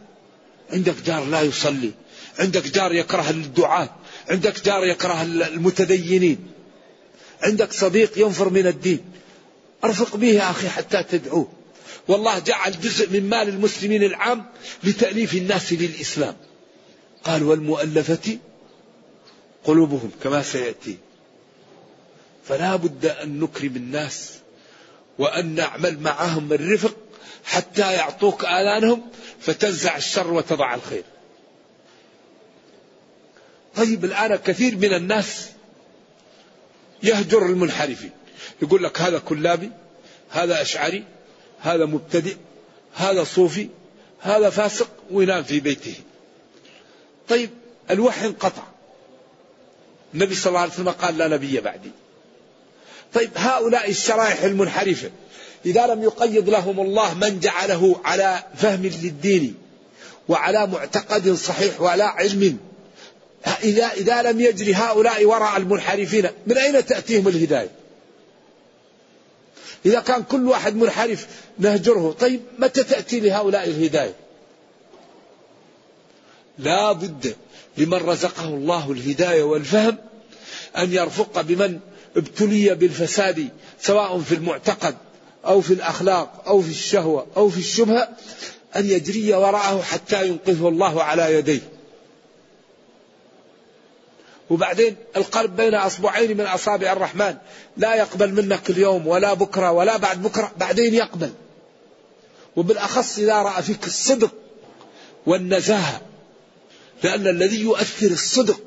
[0.72, 1.92] عندك جار لا يصلي.
[2.38, 3.90] عندك جار يكره الدعاة
[4.30, 6.46] عندك جار يكره المتدينين
[7.42, 9.00] عندك صديق ينفر من الدين.
[9.84, 11.48] ارفق به يا أخي حتى تدعوه.
[12.08, 14.44] والله جعل جزء من مال المسلمين العام
[14.84, 16.36] لتأليف الناس للإسلام.
[17.24, 18.38] قال والمؤلفة
[19.64, 20.96] قلوبهم كما سيأتي.
[22.48, 24.30] فلا بد أن نكرم الناس
[25.18, 26.96] وأن نعمل معهم الرفق
[27.44, 29.02] حتى يعطوك آلانهم
[29.40, 31.04] فتنزع الشر وتضع الخير.
[33.76, 35.46] طيب الآن كثير من الناس
[37.02, 38.10] يهجر المنحرفين.
[38.62, 39.70] يقول لك هذا كلابي
[40.30, 41.04] هذا أشعري
[41.60, 42.36] هذا مبتدئ
[42.94, 43.68] هذا صوفي
[44.20, 45.94] هذا فاسق وينام في بيته.
[47.28, 47.50] طيب
[47.90, 48.62] الوحي انقطع.
[50.14, 51.90] النبي صلى الله عليه وسلم قال لا نبي بعدي.
[53.14, 55.10] طيب هؤلاء الشرائح المنحرفة
[55.66, 59.54] إذا لم يقيد لهم الله من جعله على فهم للدين
[60.28, 62.58] وعلى معتقد صحيح وعلى علم
[63.46, 67.70] إذا إذا لم يجري هؤلاء وراء المنحرفين من أين تأتيهم الهداية؟
[69.86, 71.26] إذا كان كل واحد منحرف
[71.58, 74.14] نهجره طيب متى تأتي لهؤلاء الهداية؟
[76.58, 77.36] لا بد
[77.76, 79.96] لمن رزقه الله الهداية والفهم
[80.76, 81.78] أن يرفق بمن
[82.16, 83.48] ابتلي بالفساد
[83.80, 84.96] سواء في المعتقد
[85.44, 88.08] أو في الأخلاق أو في الشهوة أو في الشبهة
[88.76, 91.60] أن يجري وراءه حتى ينقذه الله على يديه
[94.50, 97.36] وبعدين القلب بين أصبعين من أصابع الرحمن.
[97.76, 101.32] لا يقبل منك اليوم ولا بكرة ولا بعد بكرة بعدين يقبل.
[102.56, 104.32] وبالأخص إذا رأى فيك الصدق
[105.26, 106.00] والنزاهة
[107.02, 108.60] لأن الذي يؤثر الصدق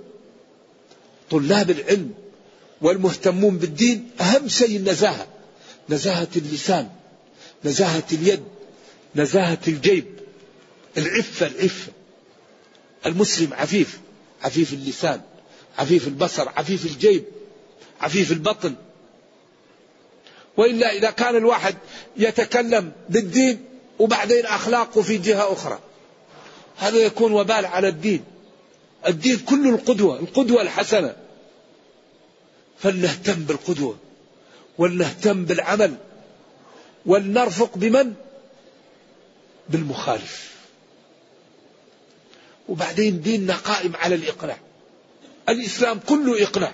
[1.30, 2.14] طلاب العلم
[2.82, 5.28] والمهتمون بالدين أهم شيء النزاهة.
[5.90, 6.90] نزاهة اللسان
[7.66, 8.44] نزاهة اليد
[9.16, 10.06] نزاهة الجيب.
[10.98, 11.92] العفة العفة.
[13.06, 14.00] المسلم عفيف
[14.44, 15.22] عفيف اللسان.
[15.80, 17.24] عفيف البصر عفيف الجيب
[18.02, 18.76] عفيف البطن.
[20.58, 21.76] وإلا إذا كان الواحد
[22.18, 23.66] يتكلم بالدين
[24.00, 25.80] وبعدين أخلاقه في جهة أخرى.
[26.78, 28.24] هذا يكون وبال على الدين.
[29.08, 31.16] الدين كله القدوة القدوة الحسنة.
[32.80, 33.98] فلنهتم بالقدوة
[34.78, 35.96] ولنهتم بالعمل
[37.06, 38.14] ولنرفق بمن؟
[39.70, 40.50] بالمخالف.
[42.70, 44.58] وبعدين ديننا قائم على الإقناع
[45.50, 46.74] الإسلام كله إقناع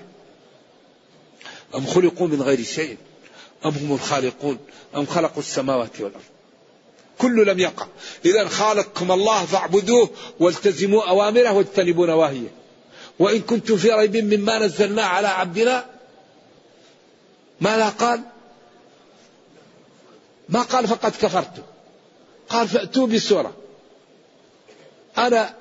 [1.75, 2.97] أم خلقوا من غير شيء؟
[3.65, 4.57] أم هم الخالقون؟
[4.95, 6.23] أم خلقوا السماوات والأرض؟
[7.17, 7.87] كل لم يقع.
[8.25, 10.09] إذا خالقكم الله فاعبدوه
[10.39, 12.47] والتزموا أوامره واجتنبوا نواهيه.
[13.19, 15.85] وإن كنتم في ريب مما نزلنا على عبدنا
[17.61, 18.21] ماذا قال؟
[20.49, 21.63] ما قال فقد كفرت.
[22.49, 23.53] قال فأتوا بسورة.
[25.17, 25.55] أنا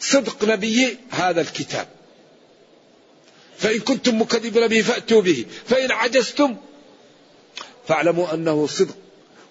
[0.00, 1.88] صدق نبيي هذا الكتاب.
[3.58, 6.56] فإن كنتم مكذبين به فأتوا به فإن عجزتم
[7.88, 8.96] فاعلموا أنه صدق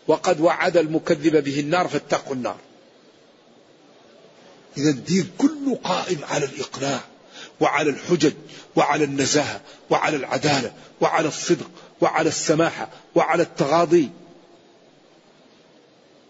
[0.08, 2.58] وقد وعد المكذب به النار فاتقوا النار.
[4.78, 7.00] إذا الدين كله قائم على الإقناع
[7.60, 8.34] وعلى الحجج
[8.76, 11.70] وعلى النزاهة وعلى العدالة وعلى الصدق
[12.02, 14.10] وعلى السماحة وعلى التغاضي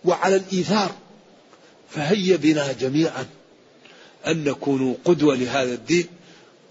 [0.05, 0.95] وعلى الإيثار.
[1.89, 3.25] فهيا بنا جميعا
[4.27, 6.07] أن نكون قدوة لهذا الدين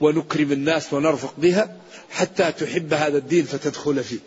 [0.02, 1.76] ونكرم الناس ونرفق بها
[2.10, 4.18] حتى تحب هذا الدين فتدخل فيه.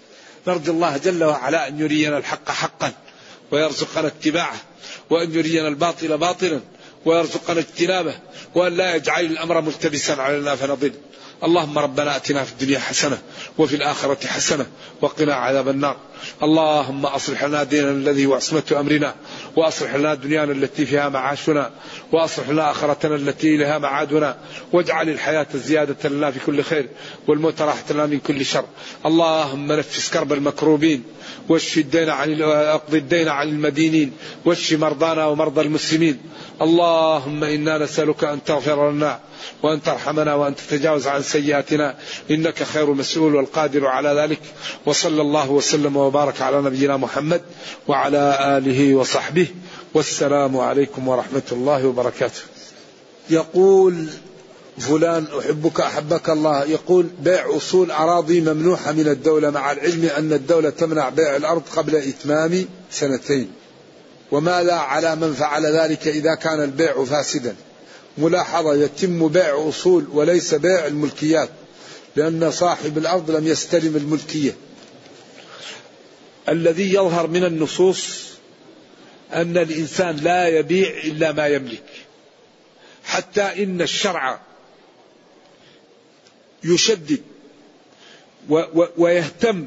[0.47, 2.93] نرجو الله جل وعلا أن يرينا الحق حقا
[3.51, 4.57] ويرزقنا اتباعه
[5.09, 6.61] وأن يرينا الباطل باطلا
[7.05, 8.15] ويرزقنا اجتنابه
[8.55, 10.91] وأن لا يجعل الأمر ملتبسا علينا فنضل.
[11.43, 13.17] اللهم ربنا آتنا في الدنيا حسنة
[13.57, 14.65] وفي الآخرة حسنة
[15.01, 15.97] وقنا عذاب النار.
[16.43, 19.15] اللهم أصلح لنا ديننا الذي هو عصمة أمرنا
[19.55, 21.71] وأصلح لنا دنيانا التي فيها معاشنا
[22.11, 24.37] وأصلح لنا آخرتنا التي لها معادنا
[24.73, 26.89] واجعل الحياة زيادة لنا في كل خير
[27.27, 28.65] والموت راحة لنا من كل شر.
[29.05, 31.03] اللهم نفس كرب المكروبين
[31.49, 34.11] واشف الدين عن اقض الدين عن المدينين
[34.45, 36.19] واشف مرضانا ومرضى المسلمين.
[36.61, 39.19] اللهم إنا نسألك أن تغفر لنا
[39.63, 41.95] وأن ترحمنا وأن تتجاوز عن سيئاتنا.
[42.31, 44.39] إنك خير مسؤول والقادر على ذلك.
[44.85, 47.41] وصلى الله وسلم وبارك على نبينا محمد
[47.87, 49.47] وعلى آله وصحبه.
[49.93, 52.41] والسلام عليكم ورحمة الله وبركاته.
[53.29, 54.07] يقول
[54.77, 56.63] فلان أحبك أحبك الله.
[56.63, 61.95] يقول بيع أصول أراضي ممنوحة من الدولة مع العلم أن الدولة تمنع بيع الأرض قبل
[61.95, 63.51] إتمام سنتين.
[64.31, 67.55] وماذا على من فعل ذلك إذا كان البيع فاسدا؟
[68.17, 71.49] ملاحظة يتم بيع أصول وليس بيع الملكيات
[72.15, 74.55] لأن صاحب الأرض لم يستلم الملكية.
[76.49, 78.25] الذي يظهر من النصوص
[79.33, 81.83] أن الإنسان لا يبيع إلا ما يملك.
[83.03, 84.39] حتى إن الشرع
[86.63, 87.21] يشدد
[88.97, 89.65] ويهتم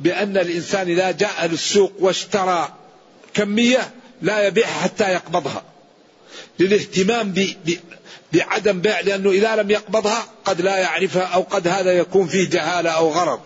[0.00, 2.74] بأن الإنسان إذا جاء للسوق واشترى
[3.34, 3.90] كمية
[4.22, 5.64] لا يبيع حتى يقبضها.
[6.58, 7.34] للاهتمام
[8.32, 12.90] بعدم بيع لأنه إذا لم يقبضها قد لا يعرفها أو قد هذا يكون فيه جهالة
[12.90, 13.40] أو غرض.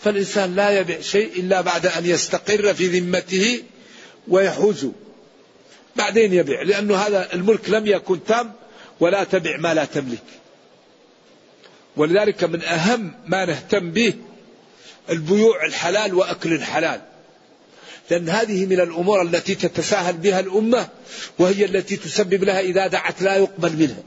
[0.00, 3.62] فالإنسان لا يبيع شيء إلا بعد أن يستقر في ذمته
[4.28, 4.86] ويحوز.
[5.96, 8.52] بعدين يبيع لأنه هذا الملك لم يكن تام
[9.00, 10.22] ولا تبع ما لا تملك.
[11.96, 14.14] ولذلك من أهم ما نهتم به
[15.10, 17.00] البيوع الحلال وأكل الحلال.
[18.10, 20.88] لأن هذه من الأمور التي تتساهل بها الأمة
[21.38, 24.02] وهي التي تسبب لها إذا دعت لا يقبل منها.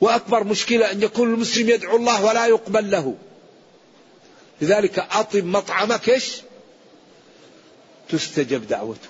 [0.00, 3.16] وأكبر مشكلة أن يكون المسلم يدعو الله ولا يقبل له.
[4.60, 6.32] لذلك أطب مطعمك إيش؟
[8.08, 9.00] تستجب دعوتك.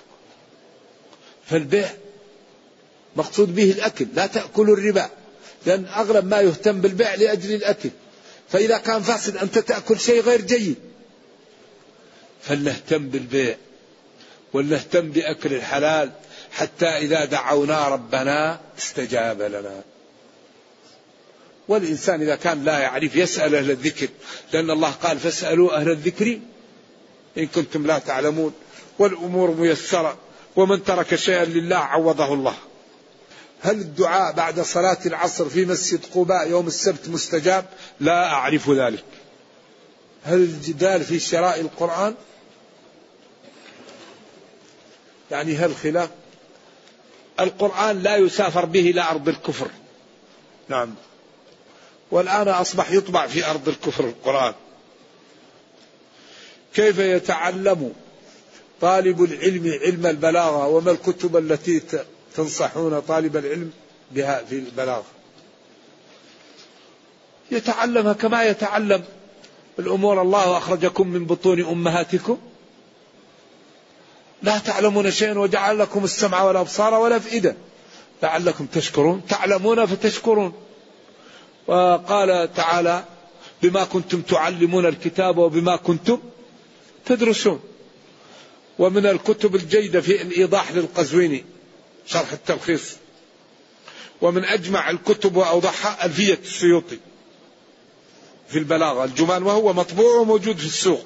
[1.45, 1.89] فالبيع
[3.15, 5.09] مقصود به الأكل لا تأكلوا الربا
[5.65, 7.89] لأن أغلب ما يهتم بالبيع لأجل الأكل.
[8.49, 10.75] فإذا كان فاسد أنت تأكل شيء غير جيد.
[12.41, 13.57] فلنهتم بالبيع.
[14.55, 16.11] ولنهتم بأكل الحلال
[16.51, 19.81] حتى إذا دعونا ربنا استجاب لنا.
[21.67, 24.07] والإنسان إذا كان لا يعرف يسأل أهل الذكر
[24.53, 26.39] لأن الله قال فاسألوا أهل الذكر
[27.37, 28.53] إن كنتم لا تعلمون.
[28.99, 30.17] والأمور ميسرة
[30.55, 32.55] ومن ترك شيئا لله عوضه الله.
[33.61, 37.65] هل الدعاء بعد صلاة العصر في مسجد قباء يوم السبت مستجاب؟
[37.99, 39.03] لا أعرف ذلك.
[40.23, 42.15] هل الجدال في شراء القرآن؟
[45.31, 46.09] يعني هل خلاف؟
[47.39, 49.67] القرآن لا يسافر به إلى أرض الكفر.
[50.69, 50.95] نعم.
[52.11, 54.53] والآن أصبح يطبع في أرض الكفر القرآن.
[56.73, 57.93] كيف يتعلم
[58.81, 61.81] طالب العلم علم البلاغة وما الكتب التي
[62.35, 63.71] تنصحون طالب العلم
[64.11, 65.05] بها في البلاغة؟
[67.51, 69.03] يتعلمها كما يتعلم.
[69.79, 72.37] الأمور الله أخرجكم من بطون أمهاتكم.
[74.43, 77.55] لا تعلمون شيئا وجعل لكم السمع والأبصار والأفئدة.
[78.23, 79.21] لعلكم تشكرون.
[79.29, 80.53] تعلمون فتشكرون.
[81.67, 83.03] وقال تعالى
[83.61, 86.19] بما كنتم تعلمون الكتاب وبما كنتم
[87.05, 87.59] تدرسون.
[88.79, 91.45] ومن الكتب الجيدة في الإيضاح للقزويني
[92.05, 92.95] شرح التلخيص.
[94.21, 96.99] ومن أجمع الكتب وأوضحها ألفية السيوطي
[98.47, 99.03] في البلاغة.
[99.03, 101.05] الجمال وهو مطبوع وموجود في السوق.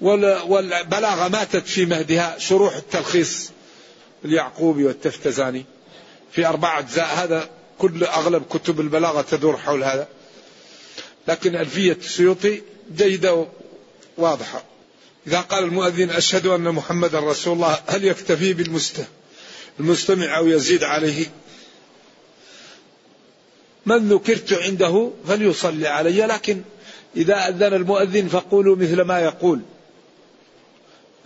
[0.00, 3.50] والبلاغة ماتت في مهدها شروح التلخيص
[4.24, 5.64] اليعقوبي والتفتزاني
[6.32, 7.14] في أربع أجزاء.
[7.14, 10.08] هذا كل أغلب كتب البلاغة تدور حول هذا.
[11.28, 12.62] لكن ألفية السيوطي
[12.96, 13.46] جيدة
[14.16, 14.64] واضحة
[15.26, 21.26] إذا قال المؤذن أشهد أن محمد رسول الله هل يكتفي بالمستمع؟ أو يزيد عليه.
[23.86, 26.62] من ذكرت عنده فليصلي علي لكن
[27.16, 29.60] إذا أذن المؤذن فقولوا مثل ما يقول.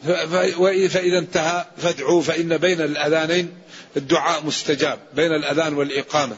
[0.02, 3.54] فإذا انتهى فادعوا فإن بين الأذانين
[3.96, 6.36] الدعاء مستجاب بين الأذان والإقامة.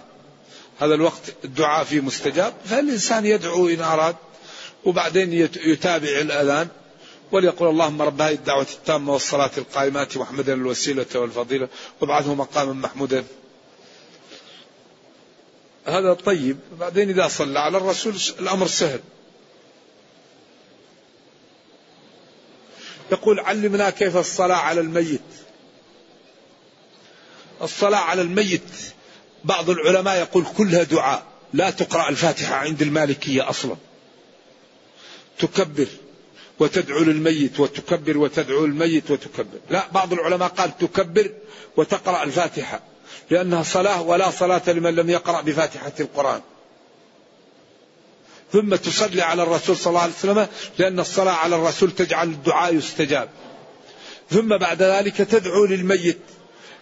[0.80, 2.54] هذا الوقت الدعاء فيه مستجاب.
[2.64, 4.16] فالإنسان يدعو إن أراد
[4.84, 5.32] وبعدين
[5.64, 6.68] يتابع الأذان
[7.32, 11.68] وليقول اللهم رب هذه الدعوة التامة والصلاة القائمات محمدا الوسيلة والفضيلة
[12.00, 13.24] وابعثه مقاما محمودا.
[15.86, 16.56] هذا طيب.
[16.80, 19.00] بعدين إذا صلى على الرسول الأمر سهل.
[23.12, 25.20] يقول علمنا كيف الصلاة على الميت.
[27.62, 28.70] الصلاة على الميت
[29.44, 33.76] بعض العلماء يقول كلها دعاء لا تقرأ الفاتحة عند المالكية أصلا.
[35.38, 35.86] تكبر
[36.58, 39.58] وتدعو للميت وتكبر وتدعو للميت وتكبر.
[39.70, 41.30] لا بعض العلماء قال تكبر
[41.76, 42.80] وتقرأ الفاتحة
[43.30, 46.40] لأنها صلاة ولا صلاة لمن لم يقرأ بفاتحة القرآن.
[48.52, 50.46] ثم تصلي على الرسول صلى الله عليه وسلم
[50.78, 53.28] لأن الصلاة على الرسول تجعل الدعاء يستجاب.
[54.30, 56.18] ثم بعد ذلك تدعو للميت.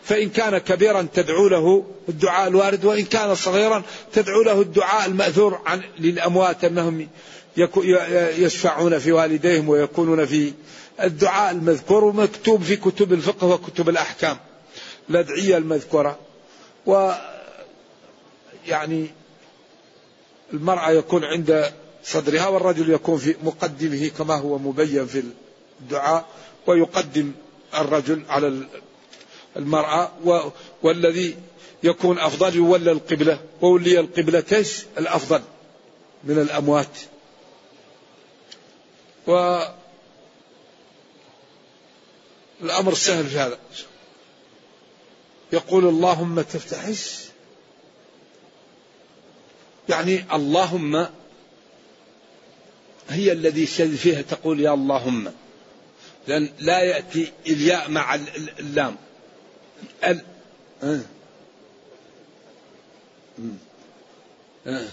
[0.05, 5.83] فإن كان كبيرا تدعو له الدعاء الوارد وإن كان صغيرا تدعو له الدعاء المأثور عن
[5.99, 7.09] للأموات أنهم
[8.39, 10.53] يشفعون في والديهم ويكونون في
[11.03, 14.37] الدعاء المذكور ومكتوب في كتب الفقه وكتب الأحكام.
[15.11, 16.19] الأدعية المذكورة.
[16.87, 17.13] و
[18.67, 19.11] يعني
[20.53, 21.73] المرأة يكون عند
[22.05, 25.23] صدرها والرجل يكون في مقدمه كما هو مبين في
[25.81, 26.27] الدعاء
[26.67, 27.33] ويقدم
[27.75, 28.67] الرجل على
[29.57, 30.13] المرأة
[30.83, 31.37] والذي
[31.83, 35.43] يكون أفضل يولى القبلة وولي القبلة إيش الأفضل
[36.25, 36.99] من الأموات.
[39.27, 39.63] و
[42.63, 43.59] الأمر سهل في هذا.
[45.53, 47.30] يقول اللهم تفتحش
[49.91, 51.07] يعني اللهم
[53.09, 53.67] هي الذي
[53.97, 55.33] فيها تقول يا اللهم.
[56.29, 58.15] لأن لا يأتي الياء مع
[58.59, 58.97] اللام.
[60.05, 60.21] ال
[60.83, 61.01] آه.
[64.67, 64.89] آه.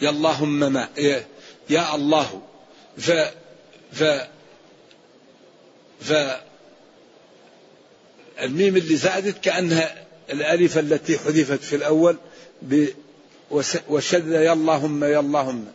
[0.00, 0.88] يا اللهم ما.
[1.70, 2.42] يا الله.
[2.98, 3.10] ف
[3.92, 4.04] ف
[6.00, 6.12] ف
[8.40, 12.16] الميم اللي زادت كأنها الألف التي حذفت في الأول
[13.88, 15.66] وشذ يا اللهم يا اللهم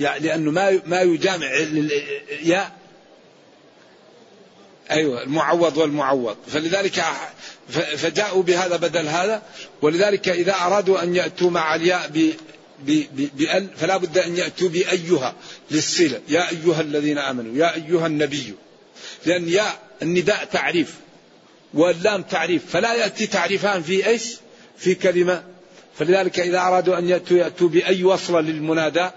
[0.00, 1.46] يعني لأنه ما ما يجامع
[2.42, 2.72] يا.
[4.90, 6.36] أيوة المعوض والمعوض.
[6.48, 7.04] فلذلك
[7.96, 9.42] فجاءوا بهذا بدل هذا.
[9.82, 12.10] ولذلك إذا أرادوا أن يأتوا مع الياء
[13.34, 15.34] بأل فلا بد أن يأتوا بأيها
[15.70, 16.20] للصلة.
[16.28, 18.54] يا أيها الذين آمنوا يا أيها النبي.
[19.26, 19.66] لأن يا
[20.02, 20.94] النداء تعريف.
[21.74, 22.62] واللام تعريف.
[22.70, 24.36] فلا يأتي تعريفان في إيش؟
[24.78, 25.42] في كلمة
[25.94, 29.10] فلذلك إذا أرادوا أن يأتوا يأتوا بأي وصلة للمنادى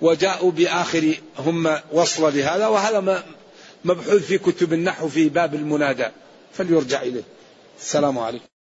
[0.00, 3.24] وجاءوا بآخر هم وصلة لهذا وهذا
[3.84, 6.06] مبحوث في كتب النحو في باب المنادى.
[6.52, 7.22] فليرجع إليه.
[7.80, 8.53] السلام عليكم.